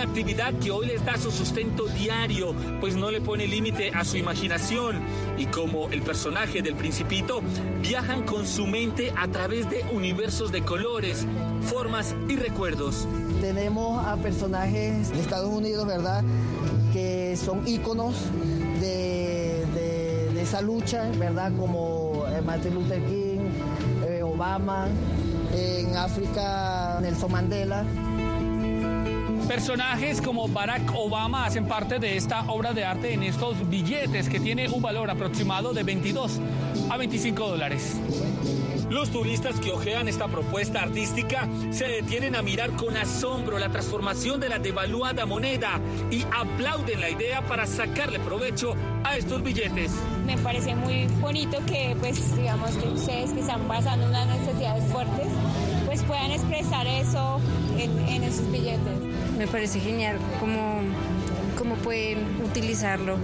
Actividad 0.02 0.54
que 0.54 0.71
hoy 0.71 0.87
les 0.87 1.04
da 1.04 1.16
su 1.16 1.30
sustento 1.30 1.87
diario, 1.87 2.54
pues 2.80 2.97
no 2.97 3.11
le 3.11 3.21
pone 3.21 3.47
límite 3.47 3.90
a 3.95 4.04
su 4.04 4.16
imaginación. 4.16 5.00
Y 5.38 5.47
como 5.47 5.88
el 5.90 6.02
personaje 6.02 6.62
del 6.62 6.75
principito, 6.75 7.42
viajan 7.83 8.25
con 8.25 8.47
su 8.47 8.66
mente 8.66 9.12
a 9.16 9.28
través 9.28 9.69
de 9.71 9.85
universos 9.92 10.52
de 10.52 10.62
colores, 10.62 11.26
formas 11.62 12.14
y 12.28 12.37
recuerdos. 12.37 13.07
Tenemos 13.40 14.04
a 14.07 14.16
personajes 14.16 15.11
de 15.11 15.21
Estados 15.21 15.52
Unidos, 15.52 15.87
¿verdad? 15.87 16.25
Que 16.92 17.37
son 17.37 17.66
íconos 17.66 18.16
de, 18.80 19.64
de, 19.75 20.42
esa 20.42 20.62
lucha, 20.62 21.11
¿verdad? 21.19 21.52
Como 21.59 22.25
eh, 22.28 22.40
Martin 22.40 22.75
Luther 22.75 23.04
King, 23.04 23.40
eh, 24.09 24.23
Obama, 24.23 24.88
en 25.54 25.97
África 25.97 26.99
Nelson 27.00 27.30
Mandela. 27.30 27.85
Personajes 29.50 30.21
como 30.21 30.47
Barack 30.47 30.95
Obama 30.95 31.45
hacen 31.45 31.66
parte 31.66 31.99
de 31.99 32.16
esta 32.16 32.42
obra 32.42 32.73
de 32.73 32.85
arte 32.85 33.14
en 33.14 33.25
estos 33.25 33.69
billetes 33.69 34.28
que 34.28 34.38
tiene 34.38 34.69
un 34.69 34.80
valor 34.80 35.11
aproximado 35.11 35.73
de 35.73 35.83
22 35.83 36.38
a 36.88 36.97
25 36.97 37.49
dólares. 37.49 37.97
Los 38.90 39.11
turistas 39.11 39.59
que 39.59 39.73
ojean 39.73 40.07
esta 40.07 40.28
propuesta 40.28 40.83
artística 40.83 41.49
se 41.73 41.88
detienen 41.88 42.37
a 42.37 42.42
mirar 42.42 42.76
con 42.76 42.97
asombro 42.97 43.59
la 43.59 43.71
transformación 43.71 44.38
de 44.38 44.50
la 44.50 44.61
devaluada 44.61 45.26
moneda 45.26 45.80
y 46.12 46.23
aplauden 46.23 47.00
la 47.00 47.11
idea 47.11 47.42
para 47.42 47.66
sacarle 47.66 48.21
provecho 48.21 48.76
a 49.02 49.16
estos 49.16 49.42
billetes. 49.42 49.90
Me 50.26 50.38
parece 50.38 50.76
muy 50.76 51.09
bonito 51.21 51.59
que, 51.66 51.97
pues, 51.99 52.37
digamos 52.37 52.71
que 52.76 52.88
ustedes 52.88 53.33
que 53.33 53.40
están 53.40 53.66
pasando 53.66 54.07
unas 54.07 54.28
necesidades 54.28 54.85
fuertes, 54.92 55.26
pues 55.87 56.04
puedan 56.04 56.30
expresar 56.30 56.87
eso 56.87 57.40
en, 57.76 57.99
en 58.09 58.23
esos 58.23 58.49
billetes 58.52 59.10
me 59.40 59.47
parece 59.47 59.80
genial 59.80 60.18
cómo, 60.38 60.82
cómo 61.56 61.75
pueden 61.76 62.18
utilizarlo 62.44 63.16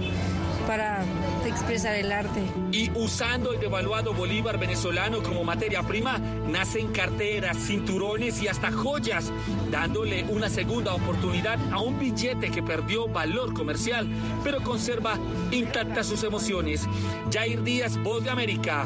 para 0.65 1.05
expresar 1.45 1.95
el 1.95 2.11
arte. 2.11 2.41
Y 2.71 2.89
usando 2.95 3.53
el 3.53 3.59
devaluado 3.59 4.15
bolívar 4.15 4.57
venezolano 4.57 5.21
como 5.21 5.43
materia 5.43 5.83
prima, 5.83 6.17
nacen 6.17 6.91
carteras, 6.91 7.55
cinturones 7.55 8.41
y 8.41 8.47
hasta 8.47 8.71
joyas, 8.71 9.31
dándole 9.69 10.23
una 10.23 10.49
segunda 10.49 10.95
oportunidad 10.95 11.59
a 11.71 11.81
un 11.81 11.99
billete 11.99 12.49
que 12.49 12.63
perdió 12.63 13.07
valor 13.07 13.53
comercial, 13.53 14.07
pero 14.43 14.63
conserva 14.63 15.19
intactas 15.51 16.07
sus 16.07 16.23
emociones. 16.23 16.87
Jair 17.31 17.61
Díaz, 17.61 17.95
Voz 18.01 18.23
de 18.23 18.31
América, 18.31 18.85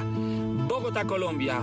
Bogotá, 0.68 1.06
Colombia. 1.06 1.62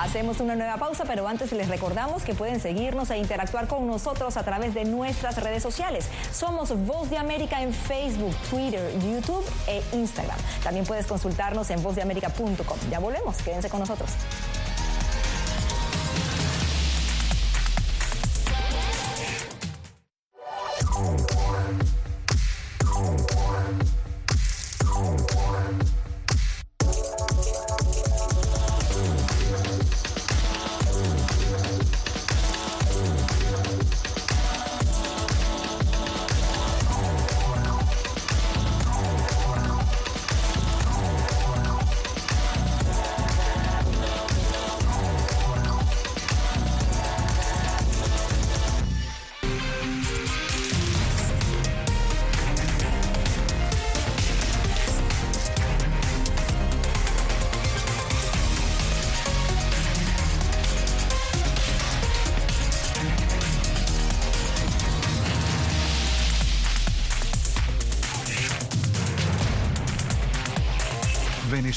Hacemos 0.00 0.38
una 0.38 0.54
nueva 0.54 0.76
pausa, 0.76 1.04
pero 1.04 1.26
antes 1.26 1.50
les 1.50 1.68
recordamos 1.68 2.22
que 2.22 2.32
pueden 2.32 2.60
seguirnos 2.60 3.10
e 3.10 3.18
interactuar 3.18 3.66
con 3.66 3.84
nosotros 3.88 4.36
a 4.36 4.44
través 4.44 4.72
de 4.72 4.84
nuestras 4.84 5.42
redes 5.42 5.60
sociales. 5.60 6.06
Somos 6.32 6.68
Voz 6.86 7.10
de 7.10 7.18
América 7.18 7.60
en 7.62 7.72
Facebook, 7.72 8.32
Twitter, 8.48 8.92
YouTube 9.00 9.44
e 9.66 9.82
Instagram. 9.92 10.38
También 10.62 10.86
puedes 10.86 11.06
consultarnos 11.06 11.68
en 11.70 11.82
vozdeamerica.com. 11.82 12.78
Ya 12.90 13.00
volvemos, 13.00 13.38
quédense 13.38 13.68
con 13.68 13.80
nosotros. 13.80 14.10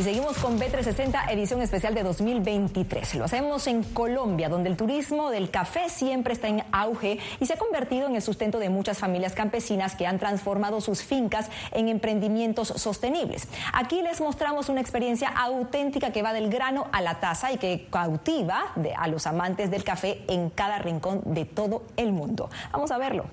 Y 0.00 0.02
seguimos 0.02 0.38
con 0.38 0.58
B360 0.58 1.30
edición 1.30 1.60
especial 1.60 1.94
de 1.94 2.02
2023. 2.02 3.16
Lo 3.16 3.26
hacemos 3.26 3.66
en 3.66 3.82
Colombia, 3.82 4.48
donde 4.48 4.70
el 4.70 4.76
turismo 4.78 5.28
del 5.28 5.50
café 5.50 5.90
siempre 5.90 6.32
está 6.32 6.48
en 6.48 6.62
auge 6.72 7.18
y 7.38 7.44
se 7.44 7.52
ha 7.52 7.58
convertido 7.58 8.06
en 8.06 8.16
el 8.16 8.22
sustento 8.22 8.58
de 8.58 8.70
muchas 8.70 8.96
familias 8.96 9.34
campesinas 9.34 9.94
que 9.96 10.06
han 10.06 10.18
transformado 10.18 10.80
sus 10.80 11.02
fincas 11.02 11.50
en 11.72 11.90
emprendimientos 11.90 12.68
sostenibles. 12.68 13.46
Aquí 13.74 14.00
les 14.00 14.22
mostramos 14.22 14.70
una 14.70 14.80
experiencia 14.80 15.28
auténtica 15.28 16.12
que 16.12 16.22
va 16.22 16.32
del 16.32 16.48
grano 16.48 16.86
a 16.92 17.02
la 17.02 17.20
taza 17.20 17.52
y 17.52 17.58
que 17.58 17.86
cautiva 17.90 18.72
a 18.96 19.06
los 19.06 19.26
amantes 19.26 19.70
del 19.70 19.84
café 19.84 20.22
en 20.28 20.48
cada 20.48 20.78
rincón 20.78 21.20
de 21.26 21.44
todo 21.44 21.82
el 21.98 22.12
mundo. 22.12 22.48
Vamos 22.72 22.90
a 22.90 22.96
verlo. 22.96 23.26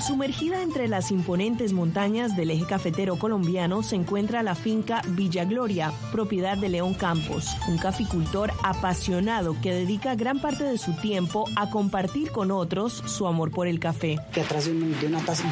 Sumergida 0.00 0.62
entre 0.62 0.88
las 0.88 1.10
imponentes 1.10 1.74
montañas 1.74 2.34
del 2.34 2.50
eje 2.50 2.64
cafetero 2.64 3.18
colombiano 3.18 3.82
se 3.82 3.96
encuentra 3.96 4.42
la 4.42 4.54
finca 4.54 5.02
Villa 5.08 5.44
Gloria, 5.44 5.92
propiedad 6.10 6.56
de 6.56 6.70
León 6.70 6.94
Campos, 6.94 7.46
un 7.68 7.76
caficultor 7.76 8.50
apasionado 8.62 9.56
que 9.60 9.74
dedica 9.74 10.14
gran 10.14 10.40
parte 10.40 10.64
de 10.64 10.78
su 10.78 10.94
tiempo 10.94 11.44
a 11.54 11.68
compartir 11.68 12.30
con 12.30 12.50
otros 12.50 12.94
su 12.94 13.26
amor 13.26 13.50
por 13.50 13.66
el 13.66 13.78
café. 13.78 14.18
Que 14.32 14.40
atrás 14.40 14.64
de 14.64 14.72
una, 14.72 14.96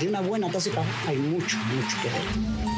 de 0.00 0.08
una 0.08 0.20
buena 0.22 0.50
taza 0.50 0.70
de 0.70 0.76
café 0.76 1.10
hay 1.10 1.18
mucho, 1.18 1.58
mucho 1.58 1.96
que 2.02 2.08
ver. 2.08 2.68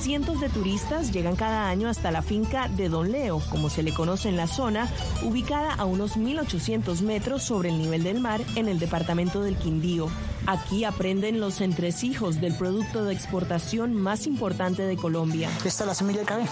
Cientos 0.00 0.38
de 0.38 0.50
turistas 0.50 1.12
llegan 1.12 1.34
cada 1.34 1.68
año 1.70 1.88
hasta 1.88 2.10
la 2.10 2.20
finca 2.20 2.68
de 2.68 2.90
Don 2.90 3.10
Leo, 3.10 3.40
como 3.50 3.70
se 3.70 3.82
le 3.82 3.94
conoce 3.94 4.28
en 4.28 4.36
la 4.36 4.46
zona, 4.46 4.86
ubicada 5.22 5.72
a 5.72 5.86
unos 5.86 6.18
1.800 6.18 7.00
metros 7.00 7.42
sobre 7.42 7.70
el 7.70 7.78
nivel 7.78 8.02
del 8.02 8.20
mar 8.20 8.42
en 8.54 8.68
el 8.68 8.78
departamento 8.78 9.42
del 9.42 9.56
Quindío. 9.56 10.08
Aquí 10.46 10.84
aprenden 10.84 11.40
los 11.40 11.60
entresijos 11.60 12.40
del 12.40 12.54
producto 12.54 13.04
de 13.04 13.14
exportación 13.14 13.94
más 13.94 14.26
importante 14.26 14.82
de 14.82 14.96
Colombia. 14.96 15.48
Esta 15.64 15.84
es 15.84 15.86
la 15.88 15.94
semilla 15.94 16.20
de 16.20 16.26
café. 16.26 16.48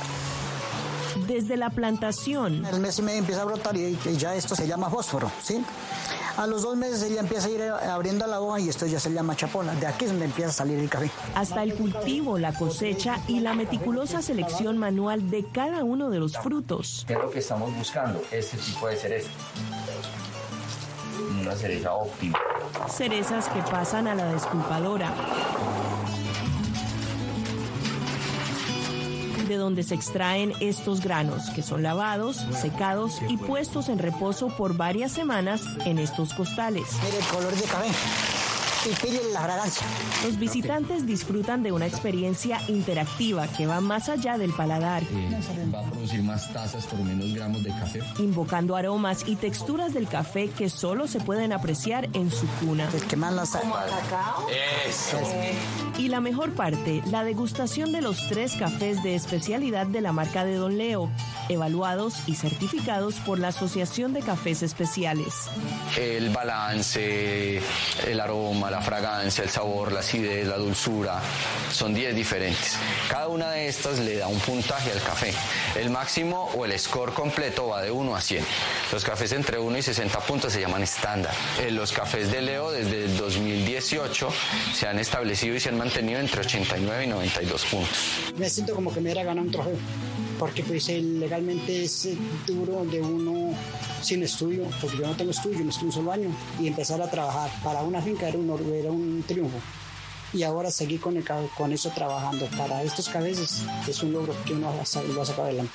Desde 1.27 1.59
la 1.59 1.69
plantación. 1.69 2.65
El 2.65 2.81
mes 2.81 2.99
y 2.99 3.03
medio 3.03 3.19
empieza 3.19 3.43
a 3.43 3.45
brotar 3.45 3.77
y 3.77 3.97
ya 4.17 4.35
esto 4.35 4.57
se 4.57 4.67
llama 4.67 4.89
fósforo, 4.89 5.31
¿sí? 5.43 5.63
A 6.39 6.47
los 6.47 6.63
dos 6.63 6.75
meses 6.75 7.03
ella 7.03 7.21
empieza 7.21 7.49
a 7.49 7.51
ir 7.51 7.63
abriendo 7.63 8.27
la 8.27 8.41
hoja 8.41 8.59
y 8.61 8.71
esto 8.71 8.87
ya 8.87 8.99
se 8.99 9.13
llama 9.13 9.37
chapola. 9.37 9.75
De 9.75 9.87
aquí 9.87 10.07
es 10.07 10.11
donde 10.11 10.25
empieza 10.25 10.49
a 10.49 10.55
salir 10.55 10.79
el 10.79 10.89
café. 10.89 11.11
Hasta 11.35 11.63
el 11.63 11.75
cultivo, 11.75 12.39
la 12.39 12.55
cosecha 12.55 13.21
y 13.29 13.41
la 13.41 13.53
meticulosa 13.53 14.23
selección 14.23 14.79
manual 14.79 15.29
de 15.29 15.45
cada 15.45 15.85
uno 15.85 16.09
de 16.09 16.19
los 16.19 16.39
frutos. 16.39 17.05
¿Qué 17.07 17.13
es 17.13 17.19
lo 17.19 17.31
que 17.31 17.41
estamos 17.41 17.77
buscando? 17.77 18.23
Este 18.31 18.57
tipo 18.57 18.89
de 18.89 18.97
cereza. 18.97 19.29
Una 21.43 21.55
cereza 21.55 21.93
óptima. 21.93 22.39
Cerezas 22.89 23.49
que 23.49 23.61
pasan 23.63 24.07
a 24.07 24.15
la 24.15 24.27
desculpadora. 24.33 25.13
de 29.49 29.59
donde 29.59 29.83
se 29.83 29.95
extraen 29.95 30.55
estos 30.61 31.03
granos, 31.03 31.51
que 31.51 31.63
son 31.63 31.83
lavados, 31.83 32.37
secados 32.59 33.21
y 33.29 33.37
puestos 33.37 33.91
en 33.91 33.99
reposo 33.99 34.49
por 34.57 34.79
varias 34.79 35.13
semanas 35.13 35.63
en 35.85 35.99
estos 35.99 36.33
costales. 36.33 36.85
Mire 37.05 37.19
el 37.19 37.25
color 37.27 37.55
de 37.55 37.65
café 37.65 38.32
y 38.85 39.33
la 39.33 39.43
fragancia. 39.43 39.87
Los 40.25 40.39
visitantes 40.39 41.07
disfrutan 41.07 41.63
de 41.63 41.71
una 41.73 41.87
experiencia 41.87 42.61
interactiva 42.69 43.47
que 43.47 43.67
va 43.67 43.81
más 43.81 44.09
allá 44.09 44.39
del 44.39 44.53
paladar. 44.53 45.03
va 45.73 45.81
a 45.81 45.91
producir 45.91 46.23
más 46.23 46.53
tazas 46.53 46.87
por 46.87 47.01
menos 47.01 47.33
gramos 47.33 47.63
de 47.63 47.71
café. 47.71 48.01
Invocando 48.19 48.75
aromas 48.75 49.25
y 49.27 49.37
texturas 49.37 49.95
del 49.95 50.09
café 50.09 50.49
que 50.49 50.69
solo 50.69 51.07
se 51.07 51.21
pueden 51.21 51.53
apreciar 51.53 52.09
en 52.13 52.31
su 52.31 52.47
cuna. 52.61 52.89
El 52.93 53.07
que 53.07 53.17
más 53.17 53.33
las 53.33 53.51
cacao. 53.51 54.49
Eso. 54.89 55.19
Y 55.99 56.09
la 56.09 56.21
mejor 56.21 56.53
parte, 56.55 57.03
la 57.07 57.23
degustación 57.25 57.93
de 57.93 58.03
los 58.03 58.29
tres 58.29 58.55
cafés 58.55 59.03
de 59.03 59.15
especialidad 59.15 59.87
de 59.87 60.01
la 60.01 60.13
marca 60.13 60.45
de 60.45 60.57
Don 60.57 60.77
Leo, 60.77 61.11
evaluados 61.49 62.15
y 62.27 62.35
certificados 62.35 63.17
por 63.17 63.39
la 63.39 63.49
Asociación 63.49 64.13
de 64.13 64.21
Cafés 64.21 64.63
Especiales. 64.63 65.49
El 65.97 66.31
balance, 66.31 67.61
el 68.07 68.21
aroma, 68.21 68.72
la 68.73 68.81
fragancia, 68.81 69.45
el 69.45 69.51
sabor, 69.51 69.93
la 69.93 70.01
acidez, 70.01 70.47
la 70.47 70.57
dulzura, 70.57 71.21
son 71.71 71.93
10 71.93 72.15
diferentes. 72.15 72.79
Cada 73.07 73.29
una 73.29 73.51
de 73.51 73.69
estas 73.69 73.99
le 73.99 74.17
da 74.17 74.29
un 74.29 74.41
puntaje 74.41 74.91
al 74.91 75.03
café. 75.03 75.35
El 75.79 75.91
máximo 75.91 76.51
o 76.55 76.65
el 76.65 76.79
score 76.79 77.13
completo 77.13 77.69
va 77.69 77.83
de 77.83 77.91
1 77.91 78.17
a 78.17 78.21
100. 78.23 78.43
Los 78.91 79.05
cafés 79.05 79.33
entre 79.33 79.59
1 79.59 79.77
y 79.77 79.83
60 79.83 80.19
puntos 80.21 80.55
se 80.55 80.61
llaman 80.61 80.83
estándar. 80.83 81.35
Eh, 81.61 81.71
los 81.71 81.93
cafés 81.93 82.33
de 82.33 82.41
Leo 82.41 82.71
desde 82.71 83.05
el 83.05 83.19
2018 83.19 84.31
se 84.73 84.89
han 84.89 84.99
establecido 84.99 85.55
y 85.55 85.61
se 85.61 85.69
han 85.69 85.77
mantenido 85.77 86.19
entre 86.19 86.41
89 86.41 87.05
y 87.05 87.07
92 87.09 87.67
puntos. 87.67 87.99
Me 88.39 88.49
siento 88.49 88.75
como 88.75 88.91
que 88.91 89.03
me 89.03 89.11
era 89.11 89.23
ganar 89.23 89.45
un 89.45 89.51
trofeo 89.51 89.77
porque 90.43 90.65
pues 90.65 90.89
legalmente 90.89 91.85
es 91.85 92.07
eh, 92.07 92.19
duro 92.49 92.85
de 92.85 93.01
uno 93.01 93.55
sin 94.03 94.25
estudio, 94.25 94.65
porque 94.81 94.97
yo 94.97 95.07
no 95.07 95.15
tengo 95.15 95.31
estudio, 95.31 95.61
no 95.61 95.71
estudio 95.71 95.87
un 95.87 95.93
solo 95.93 96.11
año, 96.11 96.31
y 96.59 96.67
empezar 96.67 97.01
a 97.01 97.09
trabajar 97.09 97.49
para 97.63 97.83
una 97.83 98.03
finca 98.03 98.27
era 98.27 98.37
un, 98.37 98.75
era 98.75 98.91
un 98.91 99.23
triunfo. 99.25 99.57
Y 100.33 100.43
ahora 100.43 100.73
seguir 100.73 101.01
con, 101.01 101.17
el, 101.17 101.25
con 101.57 101.73
eso 101.73 101.91
trabajando 101.95 102.47
para 102.59 102.83
estos 102.83 103.09
cabezas 103.09 103.63
es 103.87 104.03
un 104.03 104.15
logro 104.15 104.35
que 104.45 104.55
uno 104.55 104.67
va 104.67 104.73
a, 104.73 105.17
va 105.17 105.23
a 105.23 105.27
sacar 105.27 105.45
adelante. 105.45 105.73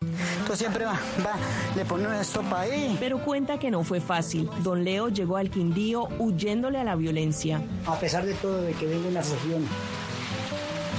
Entonces 0.00 0.60
siempre 0.60 0.86
va, 0.86 0.98
va, 1.22 1.34
le 1.76 1.84
pone 1.84 2.06
una 2.06 2.22
estopa 2.22 2.62
ahí. 2.62 2.96
Pero 2.98 3.22
cuenta 3.22 3.58
que 3.58 3.70
no 3.70 3.84
fue 3.84 4.00
fácil. 4.00 4.48
Don 4.62 4.82
Leo 4.82 5.10
llegó 5.10 5.36
al 5.36 5.50
Quindío 5.50 6.08
huyéndole 6.18 6.78
a 6.78 6.84
la 6.84 6.96
violencia. 6.96 7.60
A 7.84 7.98
pesar 7.98 8.24
de 8.24 8.32
todo, 8.32 8.62
de 8.62 8.72
que 8.72 8.86
vengo 8.86 9.02
de 9.02 9.08
una 9.10 9.20
región 9.20 9.66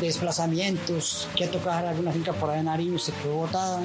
desplazamientos, 0.06 1.28
que 1.36 1.48
tocar 1.48 1.86
alguna 1.86 2.12
finca 2.12 2.34
por 2.34 2.50
ahí 2.50 2.60
en 2.60 2.66
Nariño, 2.66 3.00
se 3.00 3.12
quedó 3.14 3.36
botada. 3.36 3.82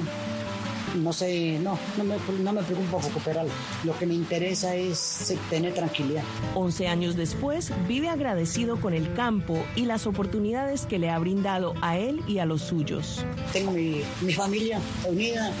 No 0.95 1.13
sé, 1.13 1.59
no, 1.59 1.77
no 1.97 2.03
me, 2.03 2.15
no 2.39 2.53
me 2.53 2.63
preocupa 2.63 3.01
recuperarlo. 3.01 3.51
Lo 3.83 3.97
que 3.97 4.05
me 4.05 4.13
interesa 4.13 4.75
es 4.75 5.33
tener 5.49 5.73
tranquilidad. 5.73 6.23
11 6.55 6.87
años 6.87 7.15
después, 7.15 7.71
vive 7.87 8.09
agradecido 8.09 8.79
con 8.79 8.93
el 8.93 9.13
campo 9.13 9.63
y 9.75 9.85
las 9.85 10.07
oportunidades 10.07 10.85
que 10.85 10.99
le 10.99 11.09
ha 11.09 11.19
brindado 11.19 11.73
a 11.81 11.97
él 11.97 12.21
y 12.27 12.39
a 12.39 12.45
los 12.45 12.61
suyos. 12.61 13.25
Tengo 13.51 13.71
mi, 13.71 14.01
mi 14.21 14.33
familia 14.33 14.79
unida, 15.07 15.51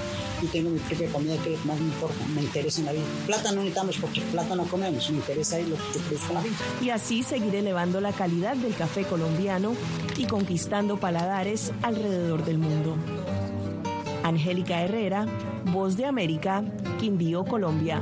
y 0.43 0.47
tengo 0.47 0.69
mi 0.69 0.79
propia 0.79 1.09
comida 1.09 1.37
que 1.37 1.53
es 1.53 1.59
lo 1.59 1.61
que 1.61 1.67
más 1.67 1.79
me 1.79 1.85
importa, 1.85 2.25
me 2.35 2.41
interesa 2.41 2.79
en 2.81 2.85
la 2.87 2.91
vida. 2.91 3.03
Plata 3.25 3.51
no 3.51 3.57
necesitamos 3.57 3.97
porque 3.97 4.21
plata 4.21 4.55
no 4.55 4.65
comemos, 4.65 5.09
me 5.09 5.17
interesa 5.17 5.55
ahí 5.55 5.65
lo 5.65 5.75
que 5.75 5.99
produzco 5.99 6.27
en 6.29 6.33
la 6.33 6.41
vida. 6.41 6.55
Y 6.81 6.89
así 6.89 7.23
seguir 7.23 7.55
elevando 7.55 8.01
la 8.01 8.11
calidad 8.11 8.55
del 8.55 8.75
café 8.75 9.03
colombiano 9.03 9.75
y 10.17 10.25
conquistando 10.25 10.99
paladares 10.99 11.71
alrededor 11.81 12.43
del 12.45 12.57
mundo. 12.57 12.97
Angélica 14.23 14.81
Herrera, 14.81 15.25
Voz 15.65 15.95
de 15.95 16.05
América, 16.05 16.63
Quindío, 16.99 17.43
Colombia. 17.45 18.01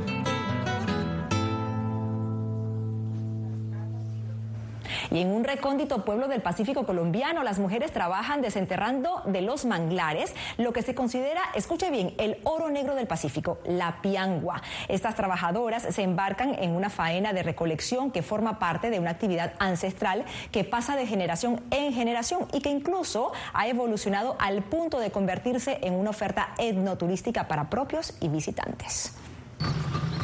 Y 5.11 5.19
en 5.19 5.29
un 5.29 5.43
recóndito 5.43 6.05
pueblo 6.05 6.29
del 6.29 6.41
Pacífico 6.41 6.85
colombiano, 6.85 7.43
las 7.43 7.59
mujeres 7.59 7.91
trabajan 7.91 8.41
desenterrando 8.41 9.21
de 9.25 9.41
los 9.41 9.65
manglares 9.65 10.33
lo 10.57 10.71
que 10.71 10.81
se 10.81 10.95
considera, 10.95 11.41
escuche 11.53 11.91
bien, 11.91 12.13
el 12.17 12.37
oro 12.45 12.69
negro 12.69 12.95
del 12.95 13.07
Pacífico, 13.07 13.59
la 13.65 14.01
piangua. 14.01 14.61
Estas 14.87 15.15
trabajadoras 15.15 15.83
se 15.83 16.03
embarcan 16.03 16.55
en 16.57 16.71
una 16.71 16.89
faena 16.89 17.33
de 17.33 17.43
recolección 17.43 18.11
que 18.11 18.21
forma 18.21 18.57
parte 18.57 18.89
de 18.89 18.99
una 18.99 19.11
actividad 19.11 19.53
ancestral 19.59 20.23
que 20.51 20.63
pasa 20.63 20.95
de 20.95 21.05
generación 21.05 21.61
en 21.71 21.91
generación 21.91 22.47
y 22.53 22.61
que 22.61 22.69
incluso 22.69 23.33
ha 23.53 23.67
evolucionado 23.67 24.37
al 24.39 24.63
punto 24.63 24.99
de 24.99 25.11
convertirse 25.11 25.79
en 25.81 25.93
una 25.93 26.11
oferta 26.11 26.53
etnoturística 26.57 27.49
para 27.49 27.69
propios 27.69 28.15
y 28.21 28.29
visitantes. 28.29 29.13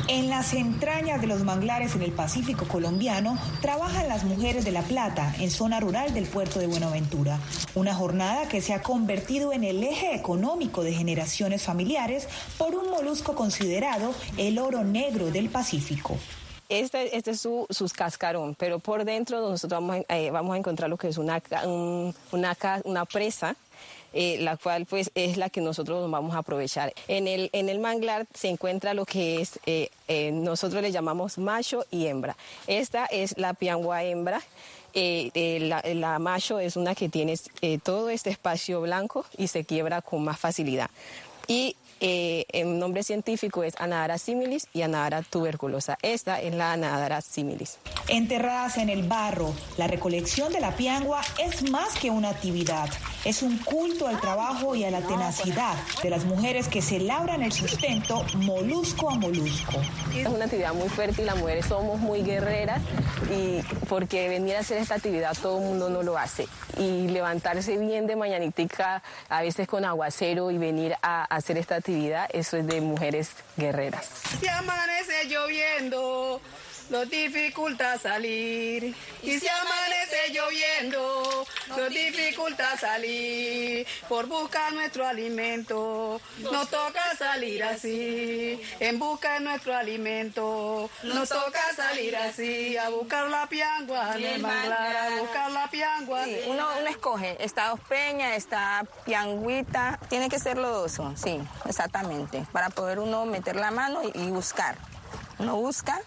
En 0.10 0.30
las 0.30 0.54
entrañas 0.54 1.20
de 1.20 1.28
los 1.28 1.44
manglares 1.44 1.94
en 1.96 2.02
el 2.02 2.14
Pacífico 2.14 2.66
colombiano 2.66 3.38
trabajan 3.62 4.08
las 4.08 4.24
mujeres 4.24 4.64
de 4.64 4.72
La 4.72 4.82
Plata, 4.82 5.36
en 5.38 5.52
zona 5.52 5.82
rural 5.82 6.14
del 6.14 6.28
puerto 6.28 6.60
de 6.60 6.68
Buenaventura. 6.68 7.40
Una 7.76 7.94
jornada 7.94 8.48
que 8.48 8.62
se 8.62 8.74
ha 8.74 8.82
convertido 8.82 9.52
en 9.52 9.66
el 9.66 9.84
eje 9.84 10.16
económico 10.16 10.82
de 10.82 10.94
generaciones 10.94 11.64
familiares 11.64 12.30
por 12.58 12.74
un 12.74 12.90
molusco 12.90 13.36
considerado 13.36 14.14
el 14.38 14.60
oro 14.60 14.86
negro 14.86 15.30
del 15.30 15.50
Pacífico. 15.50 16.18
Este, 16.70 17.16
este 17.18 17.32
es 17.32 17.42
su, 17.42 17.68
cascarón, 17.94 18.56
pero 18.56 18.80
por 18.80 19.04
dentro 19.04 19.42
nosotros 19.42 19.82
vamos, 19.82 20.06
a, 20.08 20.18
eh, 20.18 20.32
encontrar 20.58 20.90
lo 20.90 20.98
que 20.98 21.10
es 21.10 21.18
una, 21.18 21.42
una 22.32 23.06
presa 23.06 23.58
eh, 24.14 24.38
la 24.40 24.58
cual 24.58 24.86
pues 24.86 25.12
es 25.16 25.38
la 25.38 25.50
que 25.50 25.62
nosotros 25.62 26.10
vamos 26.10 26.36
a 26.36 26.40
aprovechar. 26.40 26.94
En 27.08 27.28
el, 27.28 27.50
en 27.54 27.70
el 27.70 27.80
manglar 27.80 28.26
se 28.34 28.50
encuentra 28.50 28.94
lo 28.94 29.06
que 29.06 29.42
es, 29.42 29.60
eh, 29.66 29.90
nosotros 30.32 30.82
le 30.82 30.92
llamamos 30.92 31.38
macho 31.38 31.86
y 31.92 32.08
hembra. 32.08 32.36
Esta 32.68 33.06
es 33.06 33.38
la 33.38 33.54
piangua 33.54 34.04
hembra. 34.04 34.42
la, 34.94 35.84
la, 35.94 36.20
macho 36.20 36.60
es 36.60 36.76
una 36.76 36.96
que 36.96 37.10
tiene 37.10 37.36
todo 37.84 38.10
este 38.10 38.30
espacio 38.30 38.82
blanco 38.82 39.26
y 39.38 39.48
se 39.48 39.64
quiebra 39.64 40.02
con 40.02 40.24
más 40.24 40.40
facilidad. 40.40 40.90
Y 41.48 41.76
eh, 42.00 42.46
el 42.50 42.78
nombre 42.78 43.04
científico 43.04 43.64
es 43.64 43.74
Anadara 43.80 44.18
similis 44.20 44.68
y 44.74 44.84
Anadara 44.84 45.24
tuberculosa. 45.24 45.98
Esta 46.02 46.40
es 46.40 46.54
la 46.54 46.74
Anadara 46.74 47.22
similis. 47.22 47.80
Enterradas 48.08 48.78
en 48.78 48.90
el 48.90 49.04
barro, 49.04 49.54
la 49.78 49.88
recolección 49.88 50.54
de 50.54 50.60
la 50.60 50.76
piangua 50.76 51.22
es 51.44 51.70
más 51.72 51.98
que 51.98 52.12
una 52.12 52.30
actividad, 52.30 52.90
es 53.26 53.42
un 53.42 53.58
culto 53.58 54.08
al 54.08 54.22
trabajo 54.22 54.76
y 54.76 54.84
a 54.84 54.92
la 54.92 55.02
tenacidad 55.02 55.76
de 56.04 56.10
las 56.10 56.26
mujeres 56.26 56.68
que 56.68 56.82
se 56.82 57.00
labran 57.00 57.42
el 57.42 57.52
sustento 57.52 58.24
molusco 58.36 59.10
a 59.10 59.16
molusco. 59.16 59.82
Es 60.16 60.28
una 60.28 60.46
actividad 60.46 60.74
muy 60.74 60.90
fértil, 60.90 61.26
las 61.26 61.38
mujeres 61.38 61.66
somos 61.66 62.00
muy 62.00 62.22
guerreras 62.22 62.82
y 63.32 63.62
porque 63.88 64.30
venir 64.30 64.56
a 64.56 64.60
hacer 64.60 64.78
esta 64.78 64.96
actividad 64.96 65.36
todo 65.42 65.58
el 65.58 65.66
mundo 65.66 65.90
no 65.90 66.04
lo 66.04 66.18
hace. 66.18 66.48
Y 66.78 67.08
levantarse 67.08 67.76
bien 67.78 68.06
de 68.06 68.16
mañanitica, 68.16 69.02
a 69.30 69.42
veces 69.42 69.68
con 69.68 69.84
aguacero 69.84 70.52
y 70.52 70.60
venir 70.60 70.94
a 71.02 71.24
hacer 71.24 71.58
esta 71.58 71.76
actividad 71.76 71.87
eso 71.88 72.58
es 72.58 72.68
de 72.68 72.82
mujeres 72.82 73.30
guerreras. 73.56 74.10
Si 74.40 74.48
amanece 74.48 75.26
lloviendo, 75.28 76.42
nos 76.90 77.10
dificulta 77.10 77.98
salir. 77.98 78.96
Y 79.24 79.40
si 79.40 79.48
amanece 79.48 80.32
lloviendo, 80.32 81.46
nos 81.70 81.90
dificulta 81.90 82.78
salir. 82.78 83.86
Por 84.08 84.28
buscar 84.28 84.74
nuestro 84.74 85.06
alimento, 85.06 86.22
nos 86.40 86.70
toca 86.70 87.16
salir 87.18 87.64
así. 87.64 88.62
En 88.80 89.00
busca 89.00 89.36
de 89.36 89.40
nuestro 89.42 89.76
alimento, 89.76 90.90
nos 91.04 91.30
toca 91.30 91.62
salir 91.76 92.16
así. 92.16 92.78
A 92.78 92.90
buscar 92.90 93.28
la 93.30 93.48
piangua, 93.48 94.14
a 94.14 95.20
buscar 95.20 95.52
la 95.52 95.70
piangua. 95.70 96.24
uno, 96.48 96.68
uno 96.80 96.90
escoge, 96.90 97.38
está 97.44 97.76
Peña, 97.76 98.36
está 98.36 98.86
pianguita. 99.06 100.00
Tiene 100.10 100.30
que 100.30 100.40
ser 100.40 100.58
lodoso, 100.58 101.14
sí, 101.16 101.40
exactamente. 101.66 102.46
Para 102.52 102.70
poder 102.70 103.00
uno 103.00 103.26
meter 103.26 103.56
la 103.56 103.72
mano 103.72 104.02
y 104.04 104.30
buscar. 104.30 104.78
Uno 105.40 105.56
busca 105.56 106.02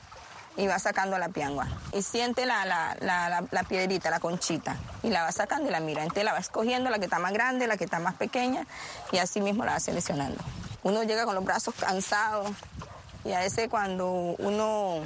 y 0.57 0.67
va 0.67 0.79
sacando 0.79 1.19
la 1.19 1.29
piangua. 1.29 1.69
Y 1.93 2.03
siente 2.03 2.47
la, 2.47 2.65
la, 2.65 2.97
la, 3.01 3.45
la, 3.51 3.63
piedrita, 3.65 4.11
la 4.11 4.21
conchita, 4.21 4.77
y 5.03 5.11
la 5.11 5.23
va 5.23 5.33
sacando 5.33 5.69
y 5.69 5.73
la 5.73 5.81
mira. 5.81 6.03
Entonces 6.03 6.25
la 6.25 6.33
va 6.33 6.39
escogiendo, 6.39 6.91
la 6.91 6.99
que 6.99 7.05
está 7.05 7.19
más 7.19 7.33
grande, 7.33 7.67
la 7.67 7.77
que 7.77 7.85
está 7.85 7.99
más 7.99 8.15
pequeña, 8.15 8.67
y 9.13 9.19
así 9.19 9.41
mismo 9.41 9.65
la 9.65 9.73
va 9.73 9.81
seleccionando. 9.81 10.43
Uno 10.83 11.03
llega 11.03 11.25
con 11.25 11.35
los 11.35 11.45
brazos 11.45 11.75
cansados, 11.75 12.51
y 13.25 13.33
a 13.33 13.41
veces 13.41 13.69
cuando 13.69 14.11
uno 14.39 15.01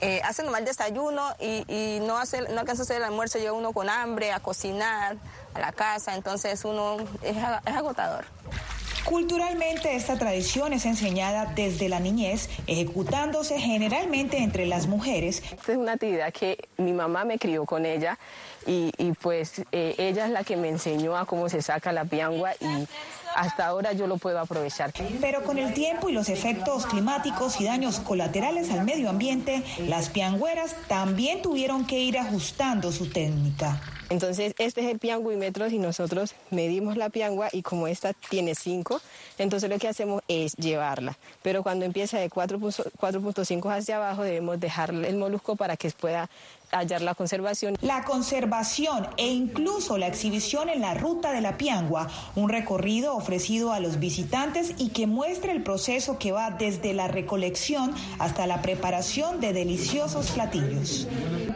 eh, 0.00 0.20
hace 0.24 0.42
normal 0.42 0.64
desayuno 0.64 1.34
y, 1.40 1.64
y, 1.68 2.00
no, 2.00 2.18
hace, 2.18 2.40
no 2.42 2.60
alcanza 2.60 2.82
a 2.82 2.84
hacer 2.84 2.96
el 2.98 3.04
almuerzo, 3.04 3.38
llega 3.38 3.52
uno 3.52 3.72
con 3.72 3.90
hambre 3.90 4.32
a 4.32 4.40
cocinar 4.40 5.16
a 5.54 5.58
la 5.58 5.72
casa, 5.72 6.14
entonces 6.14 6.64
uno 6.64 6.98
es, 7.22 7.36
es 7.36 7.74
agotador. 7.74 8.24
Culturalmente 9.08 9.96
esta 9.96 10.18
tradición 10.18 10.74
es 10.74 10.84
enseñada 10.84 11.46
desde 11.56 11.88
la 11.88 11.98
niñez, 11.98 12.50
ejecutándose 12.66 13.58
generalmente 13.58 14.36
entre 14.36 14.66
las 14.66 14.86
mujeres. 14.86 15.42
Esta 15.50 15.72
es 15.72 15.78
una 15.78 15.92
actividad 15.92 16.30
que 16.30 16.68
mi 16.76 16.92
mamá 16.92 17.24
me 17.24 17.38
crió 17.38 17.64
con 17.64 17.86
ella 17.86 18.18
y, 18.66 18.92
pues 19.22 19.62
eh, 19.72 19.94
ella 19.96 20.26
es 20.26 20.30
la 20.30 20.44
que 20.44 20.58
me 20.58 20.68
enseñó 20.68 21.16
a 21.16 21.24
cómo 21.24 21.48
se 21.48 21.62
saca 21.62 21.90
la 21.90 22.04
piangua 22.04 22.52
y 22.60 22.86
hasta 23.34 23.66
ahora 23.66 23.92
yo 23.92 24.06
lo 24.06 24.16
puedo 24.16 24.38
aprovechar. 24.38 24.92
Pero 25.20 25.42
con 25.42 25.58
el 25.58 25.74
tiempo 25.74 26.08
y 26.08 26.12
los 26.12 26.28
efectos 26.28 26.86
climáticos 26.86 27.60
y 27.60 27.64
daños 27.64 28.00
colaterales 28.00 28.70
al 28.70 28.84
medio 28.84 29.10
ambiente, 29.10 29.62
las 29.86 30.08
piangüeras 30.08 30.74
también 30.88 31.42
tuvieron 31.42 31.86
que 31.86 32.00
ir 32.00 32.18
ajustando 32.18 32.92
su 32.92 33.10
técnica. 33.10 33.80
Entonces, 34.10 34.54
este 34.56 34.80
es 34.80 34.86
el 34.90 34.98
pianguímetro 34.98 35.68
y 35.68 35.78
nosotros 35.78 36.34
medimos 36.50 36.96
la 36.96 37.10
piangua 37.10 37.50
y 37.52 37.60
como 37.60 37.88
esta 37.88 38.14
tiene 38.14 38.54
5, 38.54 39.02
entonces 39.36 39.68
lo 39.68 39.78
que 39.78 39.86
hacemos 39.86 40.22
es 40.28 40.54
llevarla. 40.56 41.18
Pero 41.42 41.62
cuando 41.62 41.84
empieza 41.84 42.18
de 42.18 42.30
4.5 42.30 43.76
hacia 43.76 43.96
abajo 43.96 44.22
debemos 44.22 44.58
dejar 44.58 44.94
el 44.94 45.16
molusco 45.16 45.56
para 45.56 45.76
que 45.76 45.90
pueda 45.90 46.30
hallar 46.70 47.02
la 47.02 47.14
conservación. 47.14 47.76
La 47.80 48.04
conservación 48.04 49.06
e 49.16 49.28
incluso 49.28 49.98
la 49.98 50.06
exhibición 50.06 50.68
en 50.68 50.80
la 50.80 50.94
ruta 50.94 51.32
de 51.32 51.40
la 51.40 51.56
Piangua, 51.56 52.08
un 52.34 52.48
recorrido 52.48 53.14
ofrecido 53.14 53.72
a 53.72 53.80
los 53.80 53.98
visitantes 53.98 54.74
y 54.78 54.90
que 54.90 55.06
muestra 55.06 55.52
el 55.52 55.62
proceso 55.62 56.18
que 56.18 56.32
va 56.32 56.50
desde 56.50 56.92
la 56.94 57.08
recolección 57.08 57.94
hasta 58.18 58.46
la 58.46 58.62
preparación 58.62 59.40
de 59.40 59.52
deliciosos 59.52 60.30
platillos. 60.30 61.08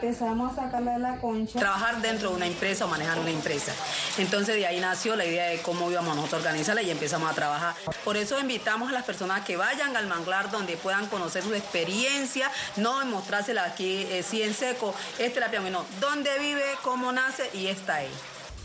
Empezamos 0.03 0.59
a 0.59 0.65
sacarle 0.65 0.99
la 0.99 1.17
concha. 1.19 1.61
Trabajar 1.61 2.03
dentro 2.03 2.31
de 2.31 2.35
una 2.35 2.47
empresa 2.49 2.87
o 2.87 2.89
manejar 2.89 3.21
una 3.21 3.31
empresa. 3.31 3.73
Entonces 4.19 4.57
de 4.57 4.67
ahí 4.67 4.81
nació 4.81 5.15
la 5.15 5.25
idea 5.25 5.47
de 5.47 5.63
cómo 5.63 5.89
íbamos 5.93 6.17
nosotros 6.17 6.45
a 6.45 6.49
organizarla 6.49 6.83
y 6.83 6.91
empezamos 6.91 7.31
a 7.31 7.35
trabajar. 7.35 7.77
Por 8.05 8.17
eso 8.17 8.41
invitamos 8.41 8.89
a 8.89 8.93
las 8.93 9.05
personas 9.05 9.45
que 9.45 9.57
vayan 9.57 9.97
al 9.97 10.09
manglar 10.09 10.51
donde 10.51 10.77
puedan 10.77 11.07
conocer 11.07 11.45
su 11.45 11.55
experiencia, 11.55 12.51
no 12.79 13.05
mostrársela 13.07 13.63
aquí 13.63 14.05
eh, 14.11 14.25
sí 14.29 14.43
en 14.43 14.55
seco, 14.55 14.93
este 15.21 15.35
es 15.35 15.41
la 15.41 15.51
piangua, 15.53 15.71
no. 15.71 15.85
¿Dónde 16.01 16.37
vive? 16.41 16.65
¿Cómo 16.83 17.13
nace? 17.13 17.49
Y 17.55 17.69
está 17.69 17.95
ahí. 17.95 18.11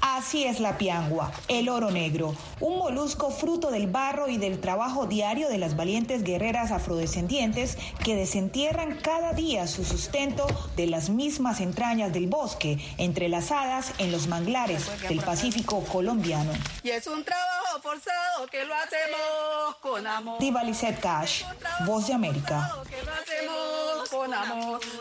Así 0.02 0.44
es 0.44 0.60
la 0.60 0.78
piangua, 0.78 1.32
el 1.48 1.70
oro 1.70 1.92
negro, 1.92 2.36
un 2.60 2.78
molusco 2.78 3.32
fruto 3.32 3.72
del 3.72 3.88
barro 3.88 4.30
y 4.30 4.38
del 4.38 4.60
trabajo 4.60 5.08
diario 5.08 5.50
de 5.50 5.58
las 5.58 5.76
valientes 5.76 6.24
guerreras 6.24 6.72
afrodescendientes 6.72 7.78
que 8.04 8.16
desentierran 8.16 9.00
cada 9.02 9.34
día 9.34 9.68
su 9.68 9.84
sustento 9.84 10.48
de 10.76 10.88
las 10.88 11.10
mismas 11.10 11.62
entrañas 11.62 12.14
del 12.14 12.28
bosque, 12.28 12.78
entrelazadas 12.98 13.94
en 13.98 14.12
los 14.12 14.28
manglares 14.28 14.86
del 15.08 15.20
Pacífico 15.20 15.84
colombiano. 15.84 16.52
Y 16.84 16.90
es 16.90 17.08
un 17.08 17.24
trabajo 17.24 17.82
forzado 17.82 18.48
que 18.52 18.66
lo 18.66 18.74
hacemos 18.76 19.76
con 19.82 20.06
amor. 20.08 20.40
Diva 20.40 20.62
Cash, 21.02 21.44
Voz 21.86 22.08
de 22.08 22.14
América. 22.14 22.72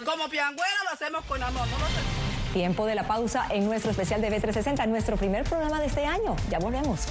Como 0.04 0.28
piangüera 0.28 0.84
lo 0.84 0.90
hacemos 0.90 1.24
con 1.24 1.42
amor. 1.42 1.66
Tiempo 2.52 2.86
de 2.86 2.94
la 2.94 3.06
pausa 3.06 3.46
en 3.50 3.66
nuestro 3.66 3.90
especial 3.90 4.20
de 4.20 4.30
B360, 4.30 4.86
nuestro 4.88 5.16
primer 5.16 5.44
programa 5.44 5.80
de 5.80 5.86
este 5.86 6.06
año. 6.06 6.36
Ya 6.50 6.58
volvemos. 6.58 7.06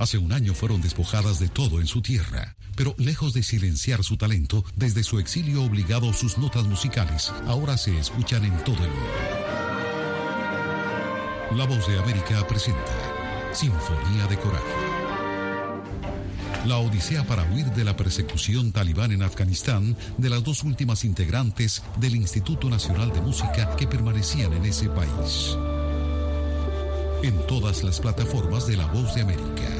Hace 0.00 0.16
un 0.16 0.32
año 0.32 0.54
fueron 0.54 0.80
despojadas 0.80 1.38
de 1.38 1.48
todo 1.48 1.78
en 1.78 1.86
su 1.86 2.00
tierra, 2.00 2.56
pero 2.74 2.94
lejos 2.96 3.34
de 3.34 3.42
silenciar 3.42 4.02
su 4.02 4.16
talento, 4.16 4.64
desde 4.74 5.02
su 5.02 5.18
exilio 5.18 5.62
obligado 5.62 6.14
sus 6.14 6.38
notas 6.38 6.64
musicales 6.64 7.30
ahora 7.46 7.76
se 7.76 7.98
escuchan 7.98 8.46
en 8.46 8.56
todo 8.64 8.82
el 8.82 8.88
mundo. 8.88 9.50
La 11.54 11.66
voz 11.66 11.86
de 11.86 11.98
América 11.98 12.46
presenta 12.46 12.80
Sinfonía 13.52 14.26
de 14.26 14.38
Coraje. 14.38 14.89
La 16.66 16.76
odisea 16.76 17.24
para 17.24 17.44
huir 17.50 17.66
de 17.72 17.84
la 17.84 17.96
persecución 17.96 18.70
talibán 18.70 19.12
en 19.12 19.22
Afganistán 19.22 19.96
de 20.18 20.28
las 20.28 20.44
dos 20.44 20.62
últimas 20.62 21.04
integrantes 21.04 21.82
del 21.98 22.16
Instituto 22.16 22.68
Nacional 22.68 23.12
de 23.12 23.20
Música 23.22 23.74
que 23.76 23.86
permanecían 23.86 24.52
en 24.52 24.66
ese 24.66 24.90
país. 24.90 25.56
En 27.22 27.46
todas 27.46 27.82
las 27.82 27.98
plataformas 27.98 28.66
de 28.66 28.76
La 28.76 28.86
Voz 28.86 29.14
de 29.14 29.22
América. 29.22 29.79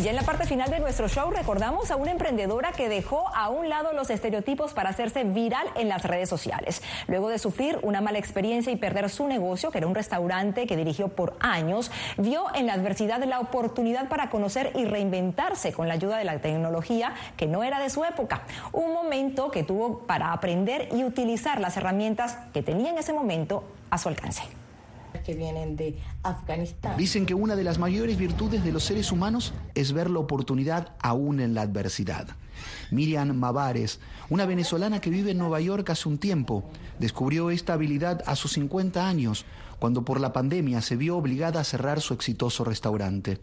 Y 0.00 0.02
ya 0.02 0.10
en 0.10 0.16
la 0.16 0.22
parte 0.22 0.46
final 0.46 0.70
de 0.70 0.80
nuestro 0.80 1.08
show 1.08 1.30
recordamos 1.30 1.90
a 1.90 1.96
una 1.96 2.10
emprendedora 2.10 2.72
que 2.72 2.88
dejó 2.88 3.28
a 3.34 3.50
un 3.50 3.68
lado 3.68 3.92
los 3.92 4.08
estereotipos 4.08 4.72
para 4.72 4.88
hacerse 4.88 5.24
viral 5.24 5.66
en 5.74 5.90
las 5.90 6.04
redes 6.04 6.26
sociales. 6.26 6.82
Luego 7.06 7.28
de 7.28 7.38
sufrir 7.38 7.78
una 7.82 8.00
mala 8.00 8.18
experiencia 8.18 8.72
y 8.72 8.76
perder 8.76 9.10
su 9.10 9.28
negocio, 9.28 9.70
que 9.70 9.76
era 9.76 9.86
un 9.86 9.94
restaurante 9.94 10.66
que 10.66 10.74
dirigió 10.74 11.08
por 11.08 11.36
años, 11.40 11.90
vio 12.16 12.46
en 12.54 12.66
la 12.66 12.72
adversidad 12.72 13.22
la 13.24 13.40
oportunidad 13.40 14.08
para 14.08 14.30
conocer 14.30 14.72
y 14.74 14.86
reinventarse 14.86 15.74
con 15.74 15.86
la 15.86 15.92
ayuda 15.92 16.16
de 16.16 16.24
la 16.24 16.38
tecnología 16.38 17.12
que 17.36 17.46
no 17.46 17.62
era 17.62 17.78
de 17.78 17.90
su 17.90 18.02
época. 18.02 18.44
Un 18.72 18.94
momento 18.94 19.50
que 19.50 19.64
tuvo 19.64 19.98
para 20.06 20.32
aprender 20.32 20.88
y 20.92 21.04
utilizar 21.04 21.60
las 21.60 21.76
herramientas 21.76 22.38
que 22.54 22.62
tenía 22.62 22.88
en 22.88 22.96
ese 22.96 23.12
momento 23.12 23.64
a 23.90 23.98
su 23.98 24.08
alcance 24.08 24.59
que 25.18 25.34
vienen 25.34 25.76
de 25.76 25.96
Afganistán. 26.22 26.96
Dicen 26.96 27.26
que 27.26 27.34
una 27.34 27.56
de 27.56 27.64
las 27.64 27.78
mayores 27.78 28.16
virtudes 28.16 28.64
de 28.64 28.72
los 28.72 28.84
seres 28.84 29.12
humanos 29.12 29.52
es 29.74 29.92
ver 29.92 30.10
la 30.10 30.20
oportunidad 30.20 30.94
aún 31.00 31.40
en 31.40 31.54
la 31.54 31.62
adversidad. 31.62 32.28
Miriam 32.90 33.34
Mavares, 33.34 34.00
una 34.28 34.46
venezolana 34.46 35.00
que 35.00 35.10
vive 35.10 35.30
en 35.32 35.38
Nueva 35.38 35.60
York 35.60 35.88
hace 35.90 36.08
un 36.08 36.18
tiempo, 36.18 36.64
descubrió 36.98 37.50
esta 37.50 37.74
habilidad 37.74 38.22
a 38.26 38.36
sus 38.36 38.52
50 38.52 39.08
años, 39.08 39.44
cuando 39.78 40.04
por 40.04 40.20
la 40.20 40.32
pandemia 40.32 40.82
se 40.82 40.96
vio 40.96 41.16
obligada 41.16 41.60
a 41.60 41.64
cerrar 41.64 42.00
su 42.00 42.14
exitoso 42.14 42.64
restaurante 42.64 43.40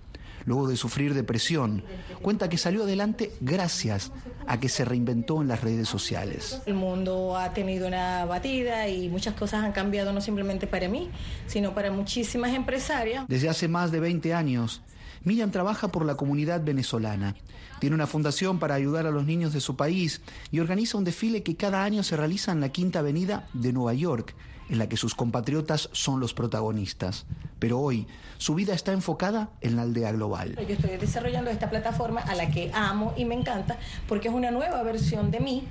luego 0.47 0.67
de 0.67 0.77
sufrir 0.77 1.13
depresión. 1.13 1.83
Cuenta 2.21 2.49
que 2.49 2.57
salió 2.57 2.83
adelante 2.83 3.33
gracias 3.41 4.11
a 4.47 4.59
que 4.59 4.69
se 4.69 4.85
reinventó 4.85 5.41
en 5.41 5.49
las 5.49 5.61
redes 5.61 5.89
sociales. 5.89 6.61
El 6.65 6.73
mundo 6.73 7.37
ha 7.37 7.53
tenido 7.53 7.85
una 7.85 8.25
batida 8.25 8.87
y 8.87 9.09
muchas 9.09 9.35
cosas 9.35 9.65
han 9.65 9.73
cambiado 9.73 10.13
no 10.13 10.21
simplemente 10.21 10.65
para 10.65 10.87
mí, 10.87 11.11
sino 11.47 11.75
para 11.75 11.91
muchísimas 11.91 12.53
empresarias. 12.53 13.25
Desde 13.27 13.49
hace 13.49 13.67
más 13.67 13.91
de 13.91 13.99
20 13.99 14.33
años, 14.33 14.81
Miriam 15.23 15.51
trabaja 15.51 15.89
por 15.89 16.05
la 16.05 16.15
comunidad 16.15 16.63
venezolana. 16.63 17.35
Tiene 17.81 17.95
una 17.95 18.07
fundación 18.07 18.57
para 18.57 18.75
ayudar 18.75 19.05
a 19.05 19.11
los 19.11 19.25
niños 19.25 19.51
de 19.51 19.59
su 19.59 19.75
país 19.75 20.21
y 20.49 20.61
organiza 20.61 20.97
un 20.97 21.03
desfile 21.03 21.43
que 21.43 21.57
cada 21.57 21.83
año 21.83 22.03
se 22.03 22.15
realiza 22.15 22.53
en 22.53 22.61
la 22.61 22.69
Quinta 22.69 22.99
Avenida 22.99 23.47
de 23.53 23.73
Nueva 23.73 23.93
York 23.93 24.33
en 24.69 24.77
la 24.77 24.89
que 24.89 24.97
sus 24.97 25.15
compatriotas 25.15 25.89
son 25.91 26.19
los 26.19 26.33
protagonistas. 26.33 27.25
Pero 27.59 27.79
hoy 27.79 28.07
su 28.37 28.55
vida 28.55 28.73
está 28.73 28.93
enfocada 28.93 29.49
en 29.61 29.75
la 29.75 29.83
aldea 29.83 30.11
global. 30.11 30.55
Yo 30.55 30.73
estoy 30.73 30.97
desarrollando 30.97 31.49
esta 31.49 31.69
plataforma 31.69 32.21
a 32.21 32.35
la 32.35 32.49
que 32.49 32.71
amo 32.73 33.13
y 33.17 33.25
me 33.25 33.35
encanta 33.35 33.77
porque 34.07 34.27
es 34.27 34.33
una 34.33 34.51
nueva 34.51 34.83
versión 34.83 35.31
de 35.31 35.39
mí 35.39 35.63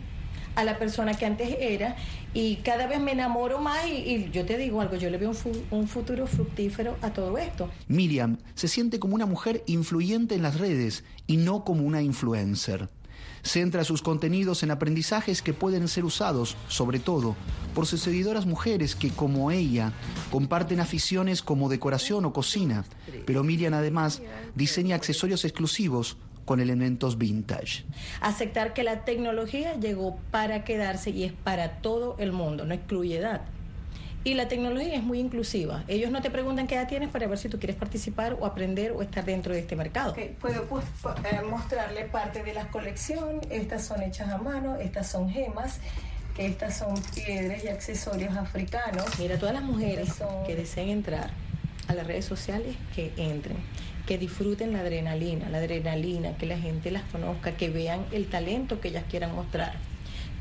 a 0.57 0.65
la 0.65 0.79
persona 0.79 1.15
que 1.15 1.27
antes 1.27 1.55
era 1.61 1.97
y 2.35 2.57
cada 2.57 2.87
vez 2.87 2.99
me 2.99 3.13
enamoro 3.13 3.61
más 3.61 3.87
y, 3.87 4.31
yo 4.33 4.45
te 4.45 4.57
digo 4.57 4.81
algo, 4.81 4.97
yo 4.97 5.11
le 5.11 5.19
veo 5.19 5.31
un, 5.31 5.63
un, 5.71 5.89
futuro 5.89 6.27
fructífero 6.27 6.97
a 7.03 7.11
todo 7.13 7.39
esto. 7.39 7.71
Miriam 7.89 8.39
se 8.55 8.67
siente 8.67 8.99
como 8.99 9.15
una 9.15 9.27
mujer 9.27 9.63
influyente 9.67 10.35
en 10.35 10.43
las 10.43 10.59
redes 10.59 11.05
y 11.27 11.37
no 11.37 11.65
como 11.65 11.85
una 11.85 12.03
influencer. 12.03 12.89
Centra 13.43 13.85
sus 13.85 14.03
contenidos 14.03 14.63
en 14.63 14.71
aprendizajes 14.71 15.43
que 15.43 15.55
pueden 15.55 15.89
ser 15.89 16.05
usados, 16.05 16.57
sobre 16.69 16.99
todo, 16.99 17.37
por 17.75 17.87
sus 17.87 18.01
seguidoras 18.01 18.47
mujeres 18.47 18.97
que, 18.97 19.11
como 19.11 19.51
ella, 19.51 19.93
comparten 20.31 20.81
aficiones 20.81 21.43
como 21.43 21.69
decoración 21.69 22.25
o 22.25 22.33
cocina, 22.33 22.85
pero 23.25 23.45
Miriam 23.45 23.75
además 23.75 24.23
diseña 24.55 24.97
accesorios 24.97 25.45
exclusivos 25.45 26.17
con 26.45 26.61
elementos 26.61 27.19
vintage. 27.19 27.85
Aceptar 28.21 28.73
que 28.73 28.85
la 28.85 29.05
tecnología 29.05 29.79
llegó 29.79 30.17
para 30.31 30.65
quedarse 30.65 31.11
y 31.11 31.25
es 31.25 31.33
para 31.33 31.83
todo 31.83 32.17
el 32.19 32.33
mundo, 32.33 32.65
no 32.65 32.73
excluye 32.73 33.19
edad. 33.19 33.43
Y 34.27 34.35
la 34.35 34.49
tecnología 34.49 34.97
es 34.97 35.05
muy 35.05 35.21
inclusiva. 35.21 35.85
Ellos 35.87 36.11
no 36.11 36.21
te 36.21 36.33
preguntan 36.33 36.67
qué 36.67 36.75
edad 36.75 36.89
tienes 36.89 37.11
para 37.11 37.29
ver 37.29 37.39
si 37.39 37.49
tú 37.49 37.61
quieres 37.61 37.77
participar 37.77 38.37
o 38.41 38.45
aprender 38.45 38.91
o 38.91 39.01
estar 39.01 39.25
dentro 39.25 39.55
de 39.55 39.61
este 39.61 39.77
mercado. 39.77 40.17
Puedo 40.41 40.65
pues, 40.65 40.85
eh, 41.31 41.43
mostrarle 41.49 42.07
parte 42.07 42.43
de 42.43 42.53
la 42.53 42.67
colección. 42.67 43.41
Estas 43.51 43.87
son 43.87 44.03
hechas 44.03 44.29
a 44.31 44.39
mano, 44.39 44.79
estas 44.79 45.09
son 45.09 45.31
gemas. 45.31 45.79
Estas 46.39 46.77
son 46.79 47.01
piedras 47.15 47.63
y 47.63 47.69
accesorios 47.69 48.37
africanos. 48.37 49.05
Mira, 49.21 49.39
todas 49.39 49.55
las 49.55 49.63
mujeres 49.63 50.15
que 50.45 50.57
deseen 50.57 50.89
entrar 50.89 51.31
a 51.87 51.95
las 51.95 52.05
redes 52.05 52.25
sociales, 52.25 52.75
que 52.97 53.13
entren 53.17 53.59
que 54.07 54.19
disfruten 54.19 54.73
la 54.73 54.81
adrenalina, 54.81 55.49
la 55.51 55.59
adrenalina, 55.59 56.37
que 56.37 56.47
la 56.47 56.59
gente 56.59 56.91
las 56.91 57.03
conozca, 57.11 57.57
que 57.57 57.71
vean 57.71 58.07
el 58.13 58.27
talento 58.27 58.81
que 58.81 58.89
ellas 58.89 59.05
quieran 59.11 59.35
mostrar 59.35 59.75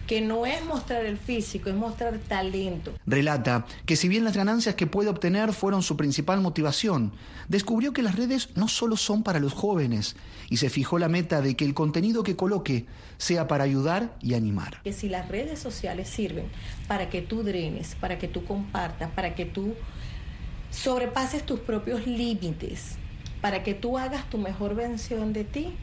que 0.08 0.22
no 0.22 0.46
es 0.46 0.64
mostrar 0.66 1.06
el 1.06 1.18
físico, 1.18 1.70
es 1.70 1.76
mostrar 1.76 2.18
talento. 2.28 2.94
Relata 3.06 3.66
que 3.86 3.96
si 3.96 4.08
bien 4.08 4.24
las 4.24 4.38
ganancias 4.38 4.76
que 4.76 4.88
puede 4.88 5.10
obtener 5.10 5.54
fueron 5.54 5.82
su 5.82 5.98
principal 5.98 6.42
motivación, 6.42 7.14
descubrió 7.48 7.94
que 7.94 8.04
las 8.04 8.16
redes 8.16 8.50
no 8.56 8.68
solo 8.68 8.98
son 8.98 9.24
para 9.24 9.40
los 9.40 9.54
jóvenes 9.54 10.16
y 10.50 10.58
se 10.58 10.70
fijó 10.70 11.00
la 11.00 11.10
meta 11.10 11.42
de 11.42 11.56
que 11.56 11.66
el 11.66 11.74
contenido 11.74 12.24
que 12.24 12.36
coloque 12.36 12.86
sea 13.18 13.48
para 13.48 13.64
ayudar 13.64 14.16
y 14.22 14.34
animar. 14.34 14.82
Que 14.84 14.94
si 14.94 15.10
las 15.10 15.28
redes 15.28 15.60
sociales 15.60 16.10
sirven 16.10 16.46
para 16.88 17.10
que 17.10 17.22
tú 17.22 17.44
drenes, 17.44 17.96
para 17.96 18.20
que 18.20 18.28
tú 18.28 18.46
compartas, 18.46 19.10
para 19.12 19.36
que 19.36 19.46
tú 19.46 19.74
sobrepases 20.70 21.46
tus 21.46 21.60
propios 21.60 22.06
límites, 22.06 22.98
para 23.42 23.64
que 23.64 23.74
tú 23.74 23.98
hagas 23.98 24.30
tu 24.30 24.38
mejor 24.38 24.76
versión 24.76 25.34
de 25.34 25.44
ti, 25.44 25.74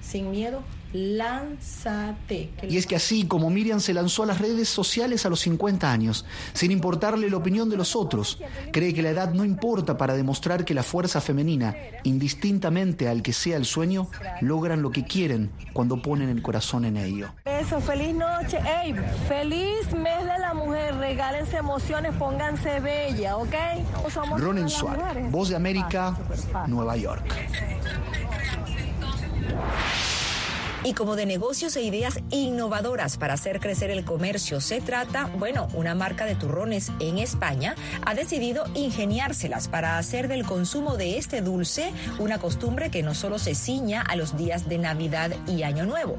sin 0.00 0.30
miedo, 0.30 0.62
lánzate. 0.92 2.50
Y 2.68 2.76
es 2.76 2.86
que 2.86 2.96
así 2.96 3.26
como 3.26 3.50
Miriam 3.50 3.80
se 3.80 3.94
lanzó 3.94 4.24
a 4.24 4.26
las 4.26 4.40
redes 4.40 4.68
sociales 4.68 5.24
a 5.26 5.28
los 5.28 5.40
50 5.40 5.90
años, 5.90 6.24
sin 6.52 6.70
importarle 6.70 7.30
la 7.30 7.36
opinión 7.36 7.70
de 7.70 7.76
los 7.76 7.94
otros, 7.96 8.38
cree 8.72 8.94
que 8.94 9.02
la 9.02 9.10
edad 9.10 9.32
no 9.32 9.44
importa 9.44 9.96
para 9.96 10.14
demostrar 10.14 10.64
que 10.64 10.74
la 10.74 10.82
fuerza 10.82 11.20
femenina, 11.20 11.76
indistintamente 12.04 13.08
al 13.08 13.22
que 13.22 13.32
sea 13.32 13.56
el 13.56 13.64
sueño, 13.64 14.08
logran 14.40 14.82
lo 14.82 14.90
que 14.90 15.04
quieren 15.04 15.50
cuando 15.72 16.02
ponen 16.02 16.28
el 16.28 16.42
corazón 16.42 16.84
en 16.84 16.96
ello. 16.96 17.32
Eso, 17.44 17.80
feliz 17.80 18.14
noche, 18.14 18.58
hey, 18.64 18.94
feliz 19.28 19.92
mes 19.92 20.24
de 20.24 20.38
la 20.38 20.54
mujer, 20.54 20.96
regálense 20.96 21.58
emociones, 21.58 22.12
pónganse 22.18 22.80
bella, 22.80 23.36
¿ok? 23.36 23.54
Ronen 24.38 24.68
Suárez, 24.68 25.30
Voz 25.30 25.50
de 25.50 25.56
América, 25.56 26.16
Nueva 26.66 26.96
York. 26.96 27.24
Y 30.82 30.94
como 30.94 31.14
de 31.14 31.26
negocios 31.26 31.76
e 31.76 31.82
ideas 31.82 32.20
innovadoras 32.30 33.18
para 33.18 33.34
hacer 33.34 33.60
crecer 33.60 33.90
el 33.90 34.04
comercio 34.04 34.60
se 34.60 34.80
trata, 34.80 35.26
bueno, 35.38 35.68
una 35.74 35.94
marca 35.94 36.24
de 36.24 36.34
turrones 36.34 36.90
en 37.00 37.18
España 37.18 37.74
ha 38.06 38.14
decidido 38.14 38.64
ingeniárselas 38.74 39.68
para 39.68 39.98
hacer 39.98 40.28
del 40.28 40.46
consumo 40.46 40.96
de 40.96 41.18
este 41.18 41.42
dulce 41.42 41.92
una 42.18 42.38
costumbre 42.38 42.90
que 42.90 43.02
no 43.02 43.14
solo 43.14 43.38
se 43.38 43.54
ciña 43.54 44.00
a 44.00 44.16
los 44.16 44.36
días 44.38 44.68
de 44.68 44.78
Navidad 44.78 45.32
y 45.46 45.64
Año 45.64 45.84
Nuevo. 45.84 46.16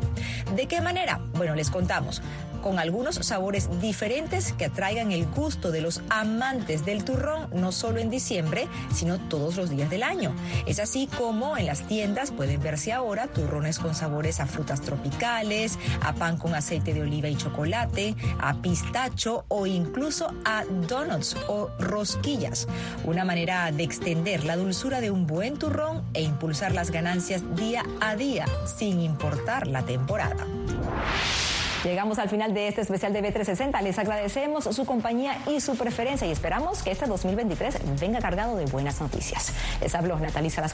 ¿De 0.56 0.68
qué 0.68 0.80
manera? 0.80 1.20
Bueno, 1.34 1.56
les 1.56 1.72
contamos. 1.72 2.22
Con 2.62 2.80
algunos 2.80 3.16
sabores 3.16 3.70
diferentes 3.82 4.54
que 4.54 4.66
atraigan 4.66 5.12
el 5.12 5.26
gusto 5.26 5.72
de 5.72 5.82
los 5.82 6.02
amantes 6.10 6.86
del 6.86 7.04
turrón, 7.04 7.50
no 7.54 7.72
solo 7.72 8.00
en 8.00 8.10
diciembre, 8.10 8.68
sino 8.94 9.20
todos 9.20 9.56
los 9.56 9.70
días 9.70 9.90
del 9.90 10.04
año. 10.04 10.34
Es 10.66 10.80
así 10.80 11.08
como 11.18 11.58
en 11.58 11.66
las 11.66 11.88
tiendas 11.88 12.32
pueden 12.32 12.62
verse 12.62 12.94
ahora 12.94 13.28
turrones 13.28 13.80
con 13.80 13.96
sabores 13.96 14.40
a 14.40 14.46
frutas 14.46 14.82
tropicales, 14.82 15.78
a 16.02 16.14
pan 16.14 16.38
con 16.38 16.56
aceite 16.56 16.94
de 16.94 17.02
oliva 17.02 17.28
y 17.28 17.36
chocolate, 17.36 18.16
a 18.40 18.62
pistacho 18.62 19.46
o 19.48 19.66
incluso 19.66 20.34
a 20.46 20.64
donuts 20.88 21.36
o 21.48 21.70
rosquillas. 21.80 22.68
Una 23.06 23.26
manera 23.26 23.72
de 23.72 23.84
extender 23.84 24.44
la 24.44 24.58
dulzura 24.58 25.02
de 25.02 25.12
un 25.12 25.28
buen 25.28 25.58
turrón 25.58 26.04
e 26.14 26.22
impulsar 26.22 26.74
las 26.74 26.92
ganancias 26.92 27.44
día 27.56 27.84
a 28.00 28.16
día 28.16 28.46
sin 28.66 29.02
importar 29.02 29.68
la 29.68 29.84
temporada. 29.84 30.46
Llegamos 31.84 32.20
al 32.20 32.30
final 32.30 32.54
de 32.54 32.68
este 32.68 32.82
especial 32.82 33.12
de 33.12 33.24
B360. 33.24 33.82
Les 33.82 33.98
agradecemos 33.98 34.66
su 34.66 34.86
compañía 34.86 35.38
y 35.48 35.62
su 35.62 35.76
preferencia 35.76 36.28
y 36.28 36.32
esperamos 36.32 36.84
que 36.84 36.92
este 36.92 37.08
2023 37.08 38.00
venga 38.00 38.20
cargado 38.20 38.56
de 38.56 38.66
buenas 38.66 39.02
noticias. 39.02 39.52
Les 39.82 39.96
habló 39.96 40.20
Natalisa 40.20 40.62
Las 40.62 40.74